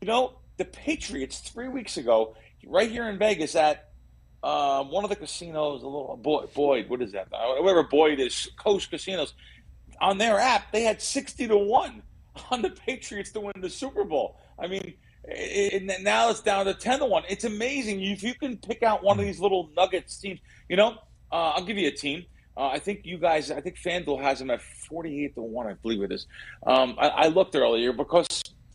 [0.00, 3.89] You know, the Patriots three weeks ago, right here in Vegas at
[4.42, 7.28] um, one of the casinos, a little Boyd, Boyd, what is that?
[7.32, 9.34] Uh, whatever Boyd is, Coast Casinos,
[10.00, 12.02] on their app, they had 60 to 1
[12.50, 14.38] on the Patriots to win the Super Bowl.
[14.58, 17.24] I mean, it, now it's down to 10 to 1.
[17.28, 18.02] It's amazing.
[18.02, 20.98] If you can pick out one of these little Nuggets teams, you know,
[21.30, 22.24] uh, I'll give you a team.
[22.56, 25.74] Uh, I think you guys, I think FanDuel has them at 48 to 1, I
[25.74, 26.26] believe it is.
[26.66, 28.26] Um, I, I, looked earlier because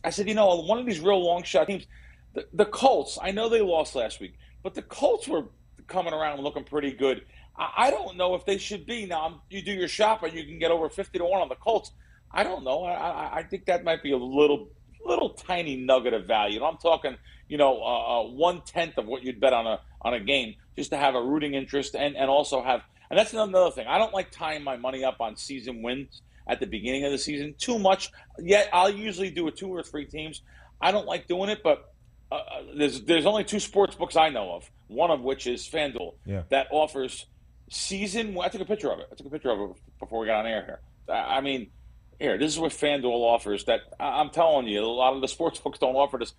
[0.02, 1.86] I said, you know, one of these real long shot teams,
[2.34, 4.34] the, the Colts, I know they lost last week.
[4.66, 5.44] But the Colts were
[5.86, 7.24] coming around looking pretty good.
[7.56, 9.06] I, I don't know if they should be.
[9.06, 11.92] Now, you do your shopping, you can get over 50 to 1 on the Colts.
[12.32, 12.82] I don't know.
[12.82, 14.70] I, I think that might be a little
[15.04, 16.64] little tiny nugget of value.
[16.64, 17.16] I'm talking,
[17.48, 20.56] you know, uh, uh, one tenth of what you'd bet on a on a game,
[20.74, 22.80] just to have a rooting interest and and also have.
[23.08, 23.86] And that's another thing.
[23.86, 27.18] I don't like tying my money up on season wins at the beginning of the
[27.18, 28.10] season too much.
[28.40, 30.42] Yet I'll usually do a two or three teams.
[30.80, 31.92] I don't like doing it, but
[32.30, 34.70] uh, uh, there's there's only two sports books I know of.
[34.88, 36.42] One of which is FanDuel yeah.
[36.50, 37.26] that offers
[37.70, 38.36] season.
[38.40, 39.08] I took a picture of it.
[39.10, 40.80] I took a picture of it before we got on air here.
[41.14, 41.70] I mean,
[42.18, 43.64] here this is what FanDuel offers.
[43.64, 46.34] That I'm telling you, a lot of the sports books don't offer this,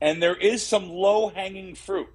[0.00, 2.08] and there is some low hanging fruit.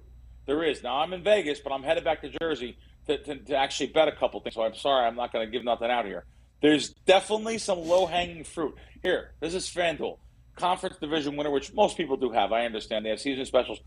[0.46, 0.82] There is.
[0.82, 4.08] Now I'm in Vegas, but I'm headed back to Jersey to, to, to actually bet
[4.08, 4.54] a couple things.
[4.54, 6.24] So I'm sorry, I'm not going to give nothing out here.
[6.60, 8.74] There's definitely some low hanging fruit.
[9.02, 10.18] Here, this is FanDuel
[10.56, 12.52] conference division winner, which most people do have.
[12.52, 13.80] I understand they have season specials.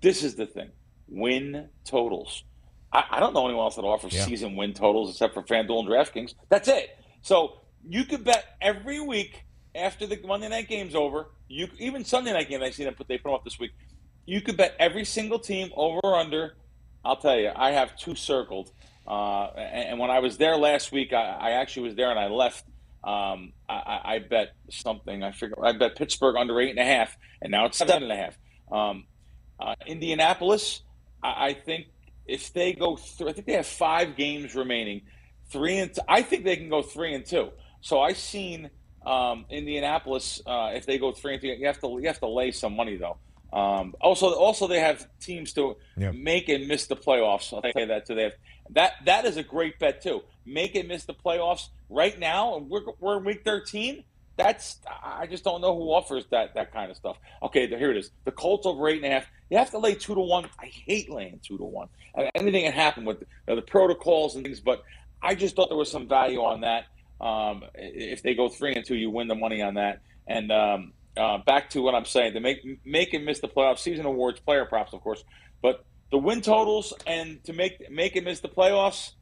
[0.00, 0.70] This is the thing:
[1.08, 2.44] win totals.
[2.92, 4.24] I, I don't know anyone else that offers yeah.
[4.24, 6.34] season win totals except for FanDuel and DraftKings.
[6.48, 6.96] That's it.
[7.22, 9.44] So you could bet every week
[9.74, 11.28] after the Monday night game's over.
[11.48, 12.62] You even Sunday night game.
[12.62, 13.72] I see them put they put them up this week.
[14.24, 16.54] You could bet every single team over or under.
[17.04, 18.70] I'll tell you, I have two circled.
[19.06, 22.20] Uh, and, and, when I was there last week, I, I actually was there and
[22.20, 22.64] I left
[23.04, 25.22] um, I, I, bet something.
[25.22, 28.12] I figure I bet Pittsburgh under eight and a half, and now it's seven and
[28.12, 28.38] a half.
[28.70, 29.06] Um,
[29.58, 30.82] uh, Indianapolis,
[31.22, 31.86] I, I, think
[32.26, 35.02] if they go through, I think they have five games remaining.
[35.50, 37.50] three and t- I think they can go three and two.
[37.80, 38.70] So I seen
[39.04, 41.48] um, Indianapolis uh, if they go three and two.
[41.48, 43.18] You have to you have to lay some money though.
[43.52, 46.14] Um, also, also they have teams to Yep.
[46.14, 47.52] make and miss the playoffs.
[47.52, 48.14] I'll say that too.
[48.14, 48.32] They have
[48.70, 48.92] that.
[49.04, 50.22] That is a great bet too.
[50.46, 52.56] Make and miss the playoffs right now.
[52.56, 54.04] and We're we're in week thirteen.
[54.36, 57.18] That's I just don't know who offers that that kind of stuff.
[57.42, 58.10] Okay, here it is.
[58.24, 59.26] The Colts over eight and a half.
[59.50, 60.46] You have to lay two to one.
[60.58, 61.88] I hate laying two to one.
[62.16, 64.82] Uh, Anything can happen with you know, the protocols and things, but
[65.20, 66.84] I just thought there was some value on that.
[67.20, 70.00] Um, if they go three and two, you win the money on that.
[70.26, 73.78] And um, uh, back to what I'm saying: to make make and miss the playoffs,
[73.80, 75.22] season awards, player props, of course,
[75.62, 79.12] but the win totals and to make make and miss the playoffs.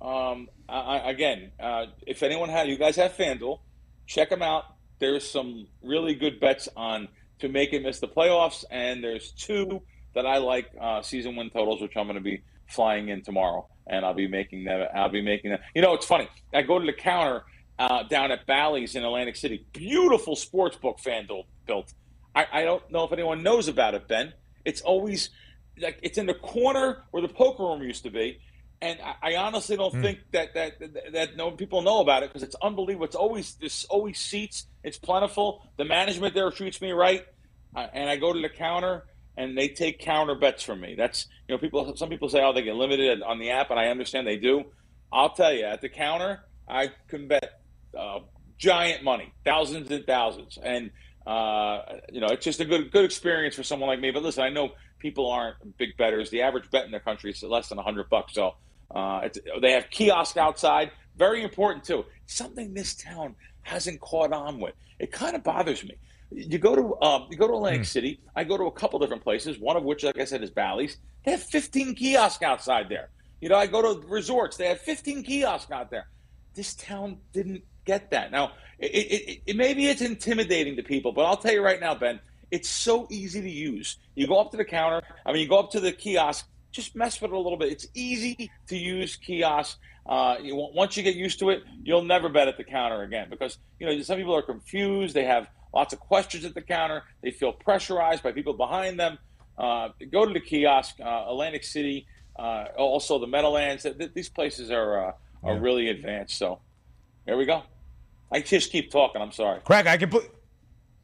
[0.00, 3.58] Um, I, I- again, uh, if anyone had, you guys have FanDuel,
[4.06, 4.64] check them out.
[5.00, 7.08] There's some really good bets on
[7.40, 9.82] to make and miss the playoffs, and there's two
[10.14, 13.68] that I like uh, season win totals, which I'm going to be flying in tomorrow,
[13.86, 14.86] and I'll be making them.
[14.94, 15.60] I'll be making them.
[15.74, 16.28] You know, it's funny.
[16.54, 17.42] I go to the counter
[17.78, 19.66] uh, down at Bally's in Atlantic City.
[19.72, 21.92] Beautiful sports book FanDuel built.
[22.34, 24.32] I, I don't know if anyone knows about it, Ben.
[24.64, 25.30] It's always
[25.80, 28.40] like it's in the corner where the poker room used to be,
[28.82, 32.30] and I, I honestly don't think that that that, that no people know about it
[32.30, 33.06] because it's unbelievable.
[33.06, 34.66] It's always there's always seats.
[34.82, 35.66] It's plentiful.
[35.76, 37.24] The management there treats me right,
[37.74, 39.04] uh, and I go to the counter
[39.36, 40.96] and they take counter bets from me.
[40.96, 41.96] That's you know people.
[41.96, 44.64] Some people say oh they get limited on the app, and I understand they do.
[45.12, 47.57] I'll tell you at the counter I can bet
[47.96, 48.20] uh,
[48.58, 50.90] giant money, thousands and thousands, and
[51.26, 51.80] uh,
[52.12, 54.10] you know it's just a good good experience for someone like me.
[54.10, 56.30] But listen, I know people aren't big betters.
[56.30, 58.54] The average bet in the country is less than hundred bucks, so
[58.90, 60.90] uh, it's, they have kiosk outside.
[61.16, 62.04] Very important too.
[62.26, 64.74] Something this town hasn't caught on with.
[64.98, 65.96] It kind of bothers me.
[66.30, 68.20] You go to um, you go to Atlantic City.
[68.36, 69.58] I go to a couple different places.
[69.58, 70.98] One of which, like I said, is Bally's.
[71.24, 73.10] They have 15 kiosks outside there.
[73.40, 74.56] You know, I go to resorts.
[74.56, 76.08] They have 15 kiosks out there.
[76.54, 78.30] This town didn't get that.
[78.30, 81.80] Now, it, it, it, it maybe it's intimidating to people, but I'll tell you right
[81.80, 82.20] now, Ben,
[82.50, 83.96] it's so easy to use.
[84.14, 85.00] You go up to the counter.
[85.26, 86.46] I mean, you go up to the kiosk.
[86.70, 87.72] Just mess with it a little bit.
[87.72, 89.78] It's easy to use kiosk.
[90.06, 93.26] Uh, you, once you get used to it, you'll never bet at the counter again
[93.30, 95.12] because you know some people are confused.
[95.14, 97.02] They have lots of questions at the counter.
[97.22, 99.18] They feel pressurized by people behind them.
[99.64, 102.06] Uh, go to the kiosk, uh, Atlantic City,
[102.38, 103.82] uh, also the Meadowlands.
[103.82, 105.12] Th- th- These places are uh,
[105.46, 105.66] are Yeah.
[105.66, 106.34] really advanced.
[106.38, 106.60] So
[107.26, 107.62] there we go.
[108.30, 109.22] I just keep talking.
[109.22, 109.60] I'm sorry.
[109.64, 110.30] Craig, I can put.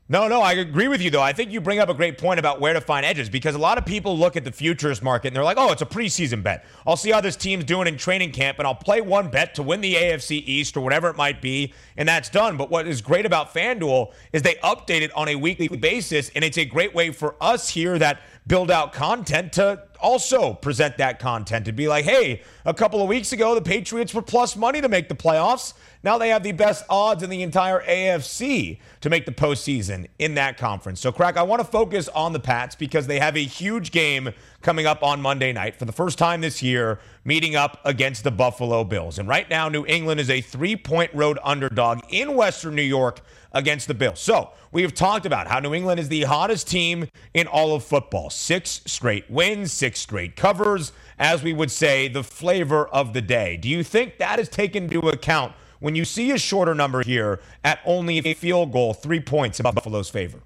[0.06, 1.22] No, no, I agree with you though.
[1.22, 3.58] I think you bring up a great point about where to find edges because a
[3.58, 6.42] lot of people look at the futures market and they're like, "Oh, it's a preseason
[6.42, 6.66] bet.
[6.86, 9.62] I'll see how this team's doing in training camp and I'll play one bet to
[9.62, 13.00] win the AFC East or whatever it might be, and that's done." But what is
[13.00, 16.94] great about FanDuel is they update it on a weekly basis and it's a great
[16.94, 21.88] way for us here that build out content to also present that content to be
[21.88, 25.14] like, hey, a couple of weeks ago, the Patriots were plus money to make the
[25.14, 25.72] playoffs.
[26.02, 30.34] Now they have the best odds in the entire AFC to make the postseason in
[30.34, 31.00] that conference.
[31.00, 34.28] So, Crack, I want to focus on the Pats because they have a huge game
[34.60, 38.30] coming up on Monday night for the first time this year, meeting up against the
[38.30, 39.18] Buffalo Bills.
[39.18, 43.22] And right now, New England is a three point road underdog in Western New York
[43.54, 44.20] against the Bills.
[44.20, 47.84] So, we have talked about how New England is the hottest team in all of
[47.84, 48.28] football.
[48.28, 53.56] Six straight wins, six straight covers, as we would say, the flavor of the day.
[53.56, 57.40] Do you think that is taken into account when you see a shorter number here
[57.62, 60.40] at only a field goal, three points in Buffalo's favor?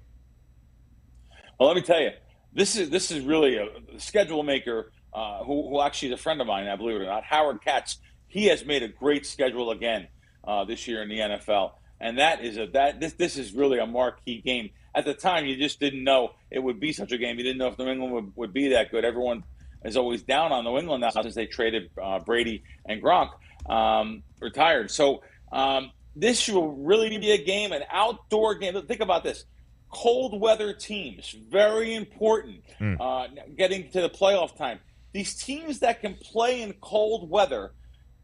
[1.59, 2.11] Well, let me tell you,
[2.53, 6.39] this is this is really a schedule maker uh, who, who actually is a friend
[6.41, 6.67] of mine.
[6.67, 7.97] I believe it or not, Howard Katz.
[8.27, 10.07] He has made a great schedule again
[10.43, 13.79] uh, this year in the NFL, and that is a that this this is really
[13.79, 14.71] a marquee game.
[14.95, 17.37] At the time, you just didn't know it would be such a game.
[17.37, 19.05] You didn't know if New England would, would be that good.
[19.05, 19.43] Everyone
[19.85, 23.29] is always down on New England now since they traded uh, Brady and Gronk
[23.69, 24.91] um, retired.
[24.91, 25.21] So
[25.51, 28.81] um, this will really be a game, an outdoor game.
[28.81, 29.45] Think about this
[29.91, 32.63] cold weather teams, very important.
[32.99, 33.27] Uh,
[33.57, 34.79] getting to the playoff time,
[35.13, 37.71] these teams that can play in cold weather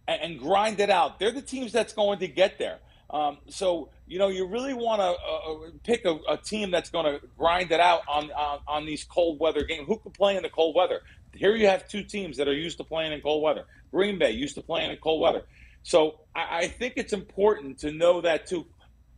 [0.08, 2.80] and, and grind it out, they're the teams that's going to get there.
[3.16, 7.06] Um, so you know you really want to uh, pick a, a team that's going
[7.06, 9.88] to grind it out on, on on these cold weather games.
[9.88, 11.00] Who can play in the cold weather?
[11.34, 13.66] Here you have two teams that are used to playing in cold weather.
[13.92, 15.44] Green Bay used to playing in cold weather.
[15.84, 18.66] So I, I think it's important to know that too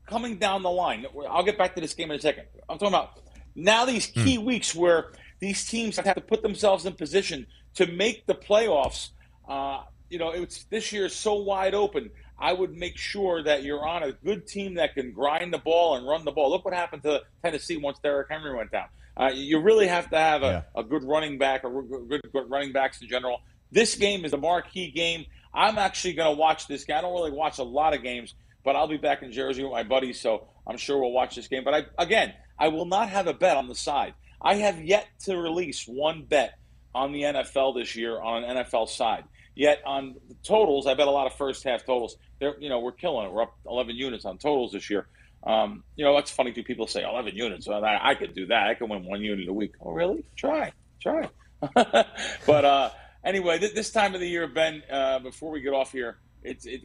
[0.05, 1.03] coming down the line.
[1.27, 2.45] I'll get back to this game in a second.
[2.69, 3.19] I'm talking about
[3.55, 8.27] now these key weeks where these teams have to put themselves in position to make
[8.27, 9.09] the playoffs.
[9.49, 12.11] Uh, you know, it's this year is so wide open.
[12.39, 15.95] I would make sure that you're on a good team that can grind the ball
[15.95, 16.49] and run the ball.
[16.51, 18.87] Look what happened to Tennessee once Derrick Henry went down.
[19.19, 20.81] Uh, you really have to have a, Yeah.
[20.81, 23.41] a good running back or good, good running backs in general.
[23.71, 25.25] This game is a marquee game.
[25.53, 26.97] I'm actually going to watch this game.
[26.97, 29.71] I don't really watch a lot of games, but I'll be back in Jersey with
[29.71, 31.63] my buddies, so I'm sure we'll watch this game.
[31.63, 34.13] But I, again, I will not have a bet on the side.
[34.39, 36.53] I have yet to release one bet
[36.93, 39.23] on the NFL this year on an NFL side.
[39.57, 42.15] Yet on the totals, I bet a lot of first half totals.
[42.39, 43.33] They're, you know, we're killing it.
[43.33, 45.07] We're up 11 units on totals this year.
[45.43, 46.51] Um, you know, that's funny.
[46.51, 46.61] too.
[46.61, 47.67] people say 11 units.
[47.67, 48.67] Well, I, I, could do that.
[48.67, 49.73] I could win one unit a week.
[49.81, 50.25] Oh, really?
[50.35, 51.27] Try, try.
[51.73, 52.91] but uh,
[53.25, 54.83] anyway, th- this time of the year, Ben.
[54.91, 56.81] Uh, before we get off here, it's it,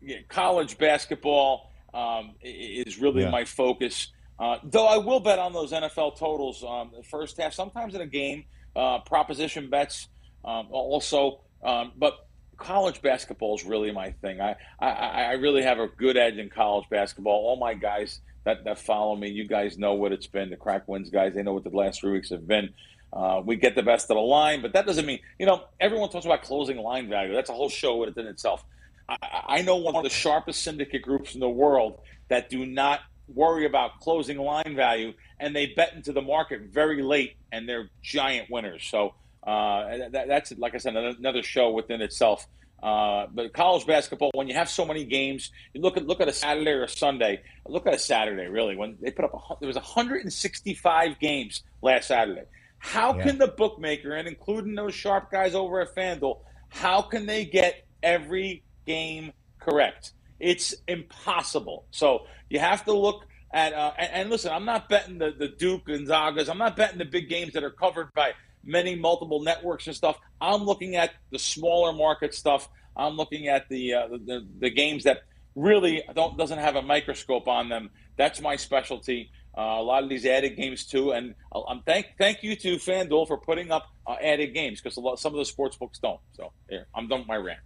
[0.00, 3.30] yeah, college basketball um, is really yeah.
[3.30, 4.10] my focus.
[4.38, 8.00] Uh, though I will bet on those NFL totals um, the first half, sometimes in
[8.00, 10.08] a game, uh, proposition bets
[10.42, 11.43] um, also.
[11.64, 14.40] Um, but college basketball is really my thing.
[14.40, 17.32] I, I, I really have a good edge in college basketball.
[17.32, 20.50] All my guys that, that follow me, you guys know what it's been.
[20.50, 22.72] The crack wins guys, they know what the last three weeks have been.
[23.12, 26.10] Uh, we get the best of the line, but that doesn't mean, you know, everyone
[26.10, 27.32] talks about closing line value.
[27.32, 28.64] That's a whole show within itself.
[29.08, 33.00] I, I know one of the sharpest syndicate groups in the world that do not
[33.28, 37.88] worry about closing line value, and they bet into the market very late, and they're
[38.02, 38.84] giant winners.
[38.84, 39.14] So
[39.46, 42.46] uh, that, that's like I said, another show within itself.
[42.82, 46.28] Uh, but college basketball, when you have so many games, you look at look at
[46.28, 47.42] a Saturday or a Sunday.
[47.66, 48.76] Look at a Saturday, really.
[48.76, 52.44] When they put up, a, there was 165 games last Saturday.
[52.78, 53.22] How yeah.
[53.22, 57.86] can the bookmaker, and including those sharp guys over at FanDuel, how can they get
[58.02, 60.12] every game correct?
[60.38, 61.86] It's impossible.
[61.90, 64.52] So you have to look at uh, and, and, listen.
[64.52, 66.50] I'm not betting the the Duke Gonzagas.
[66.50, 68.32] I'm not betting the big games that are covered by
[68.64, 70.18] many multiple networks and stuff.
[70.40, 72.68] I'm looking at the smaller market stuff.
[72.96, 75.22] I'm looking at the uh, the, the, games that
[75.54, 77.90] really don't doesn't have a microscope on them.
[78.16, 79.30] That's my specialty.
[79.56, 81.34] Uh, a lot of these added games too, and
[81.68, 85.38] I'm thank thank you to FanDuel for putting up uh, added games because some of
[85.38, 86.20] the sports books don't.
[86.32, 87.60] So here, I'm done with my rant.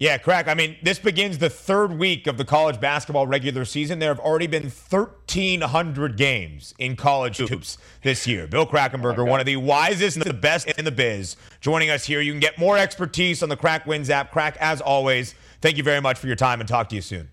[0.00, 0.46] Yeah, crack.
[0.46, 3.98] I mean, this begins the third week of the college basketball regular season.
[3.98, 8.46] There have already been 1,300 games in college hoops this year.
[8.46, 12.20] Bill Krackomberger, one of the wisest and the best in the biz, joining us here.
[12.20, 14.30] You can get more expertise on the Crack Wins app.
[14.30, 17.28] Crack, as always, thank you very much for your time and talk to you soon.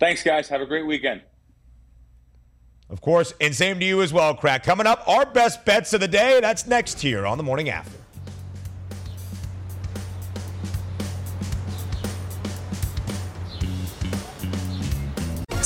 [0.00, 0.48] Thanks, guys.
[0.48, 1.22] Have a great weekend.
[2.88, 4.64] Of course, and same to you as well, Crack.
[4.64, 6.40] Coming up, our best bets of the day.
[6.40, 7.96] That's next here on the morning after.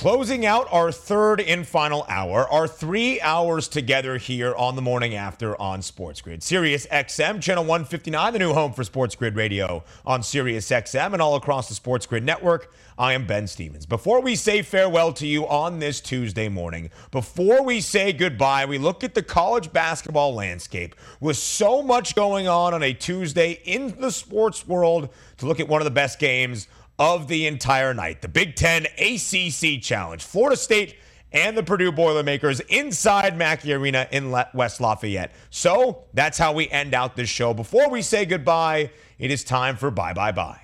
[0.00, 5.14] Closing out our third and final hour, our three hours together here on the morning
[5.14, 6.42] after on Sports Grid.
[6.42, 11.20] Sirius XM, channel 159, the new home for Sports Grid Radio on Sirius XM and
[11.20, 12.72] all across the Sports Grid network.
[12.96, 13.84] I am Ben Stevens.
[13.84, 18.78] Before we say farewell to you on this Tuesday morning, before we say goodbye, we
[18.78, 24.00] look at the college basketball landscape with so much going on on a Tuesday in
[24.00, 26.68] the sports world to look at one of the best games
[27.00, 28.20] of the entire night.
[28.20, 30.22] The Big Ten ACC Challenge.
[30.22, 30.96] Florida State
[31.32, 35.32] and the Purdue Boilermakers inside Mackey Arena in West Lafayette.
[35.48, 37.54] So that's how we end out this show.
[37.54, 40.60] Before we say goodbye, it is time for bye bye bye.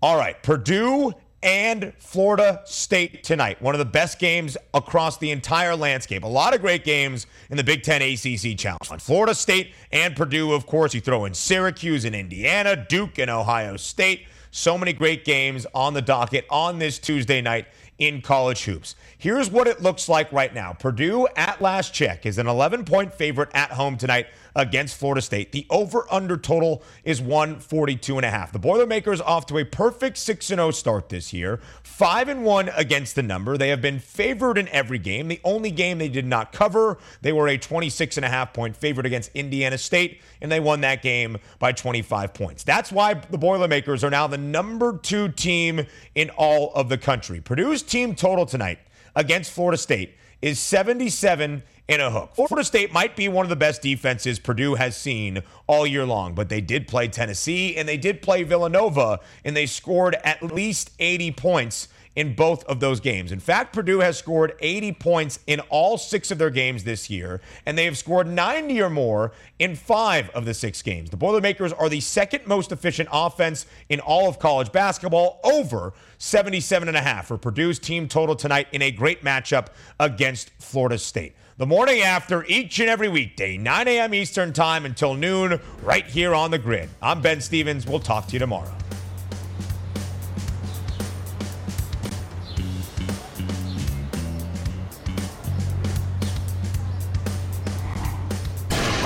[0.00, 1.14] All right, Purdue
[1.44, 3.60] and Florida State tonight.
[3.60, 6.24] One of the best games across the entire landscape.
[6.24, 9.02] A lot of great games in the Big Ten ACC Challenge.
[9.02, 10.94] Florida State and Purdue, of course.
[10.94, 14.26] You throw in Syracuse and Indiana, Duke and Ohio State.
[14.50, 17.66] So many great games on the docket on this Tuesday night
[17.98, 18.96] in college hoops.
[19.16, 23.14] Here's what it looks like right now Purdue, at last check, is an 11 point
[23.14, 24.26] favorite at home tonight
[24.56, 25.52] against Florida State.
[25.52, 28.52] The over under total is 142 and a half.
[28.52, 33.14] The Boilermakers off to a perfect 6 0 start this year, 5 and 1 against
[33.14, 33.56] the number.
[33.56, 35.28] They have been favored in every game.
[35.28, 38.76] The only game they did not cover, they were a 26 and a half point
[38.76, 42.64] favorite against Indiana State, and they won that game by 25 points.
[42.64, 47.40] That's why the Boilermakers are now the number two team in all of the country.
[47.40, 48.78] Purdue's team total tonight
[49.14, 52.34] against Florida State is 77 in a hook.
[52.34, 56.34] Florida State might be one of the best defenses Purdue has seen all year long,
[56.34, 60.90] but they did play Tennessee and they did play Villanova, and they scored at least
[60.98, 63.32] 80 points in both of those games.
[63.32, 67.40] In fact, Purdue has scored 80 points in all six of their games this year,
[67.66, 71.10] and they have scored 90 or more in five of the six games.
[71.10, 76.88] The Boilermakers are the second most efficient offense in all of college basketball, over 77
[76.88, 81.34] and a half for Purdue's team total tonight in a great matchup against Florida State.
[81.56, 84.12] The morning after, each and every weekday, 9 a.m.
[84.12, 86.88] Eastern Time until noon, right here on the grid.
[87.00, 87.86] I'm Ben Stevens.
[87.86, 88.72] We'll talk to you tomorrow.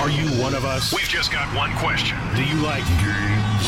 [0.09, 0.91] Are you one of us?
[0.91, 2.17] We've just got one question.
[2.35, 3.67] Do you like games?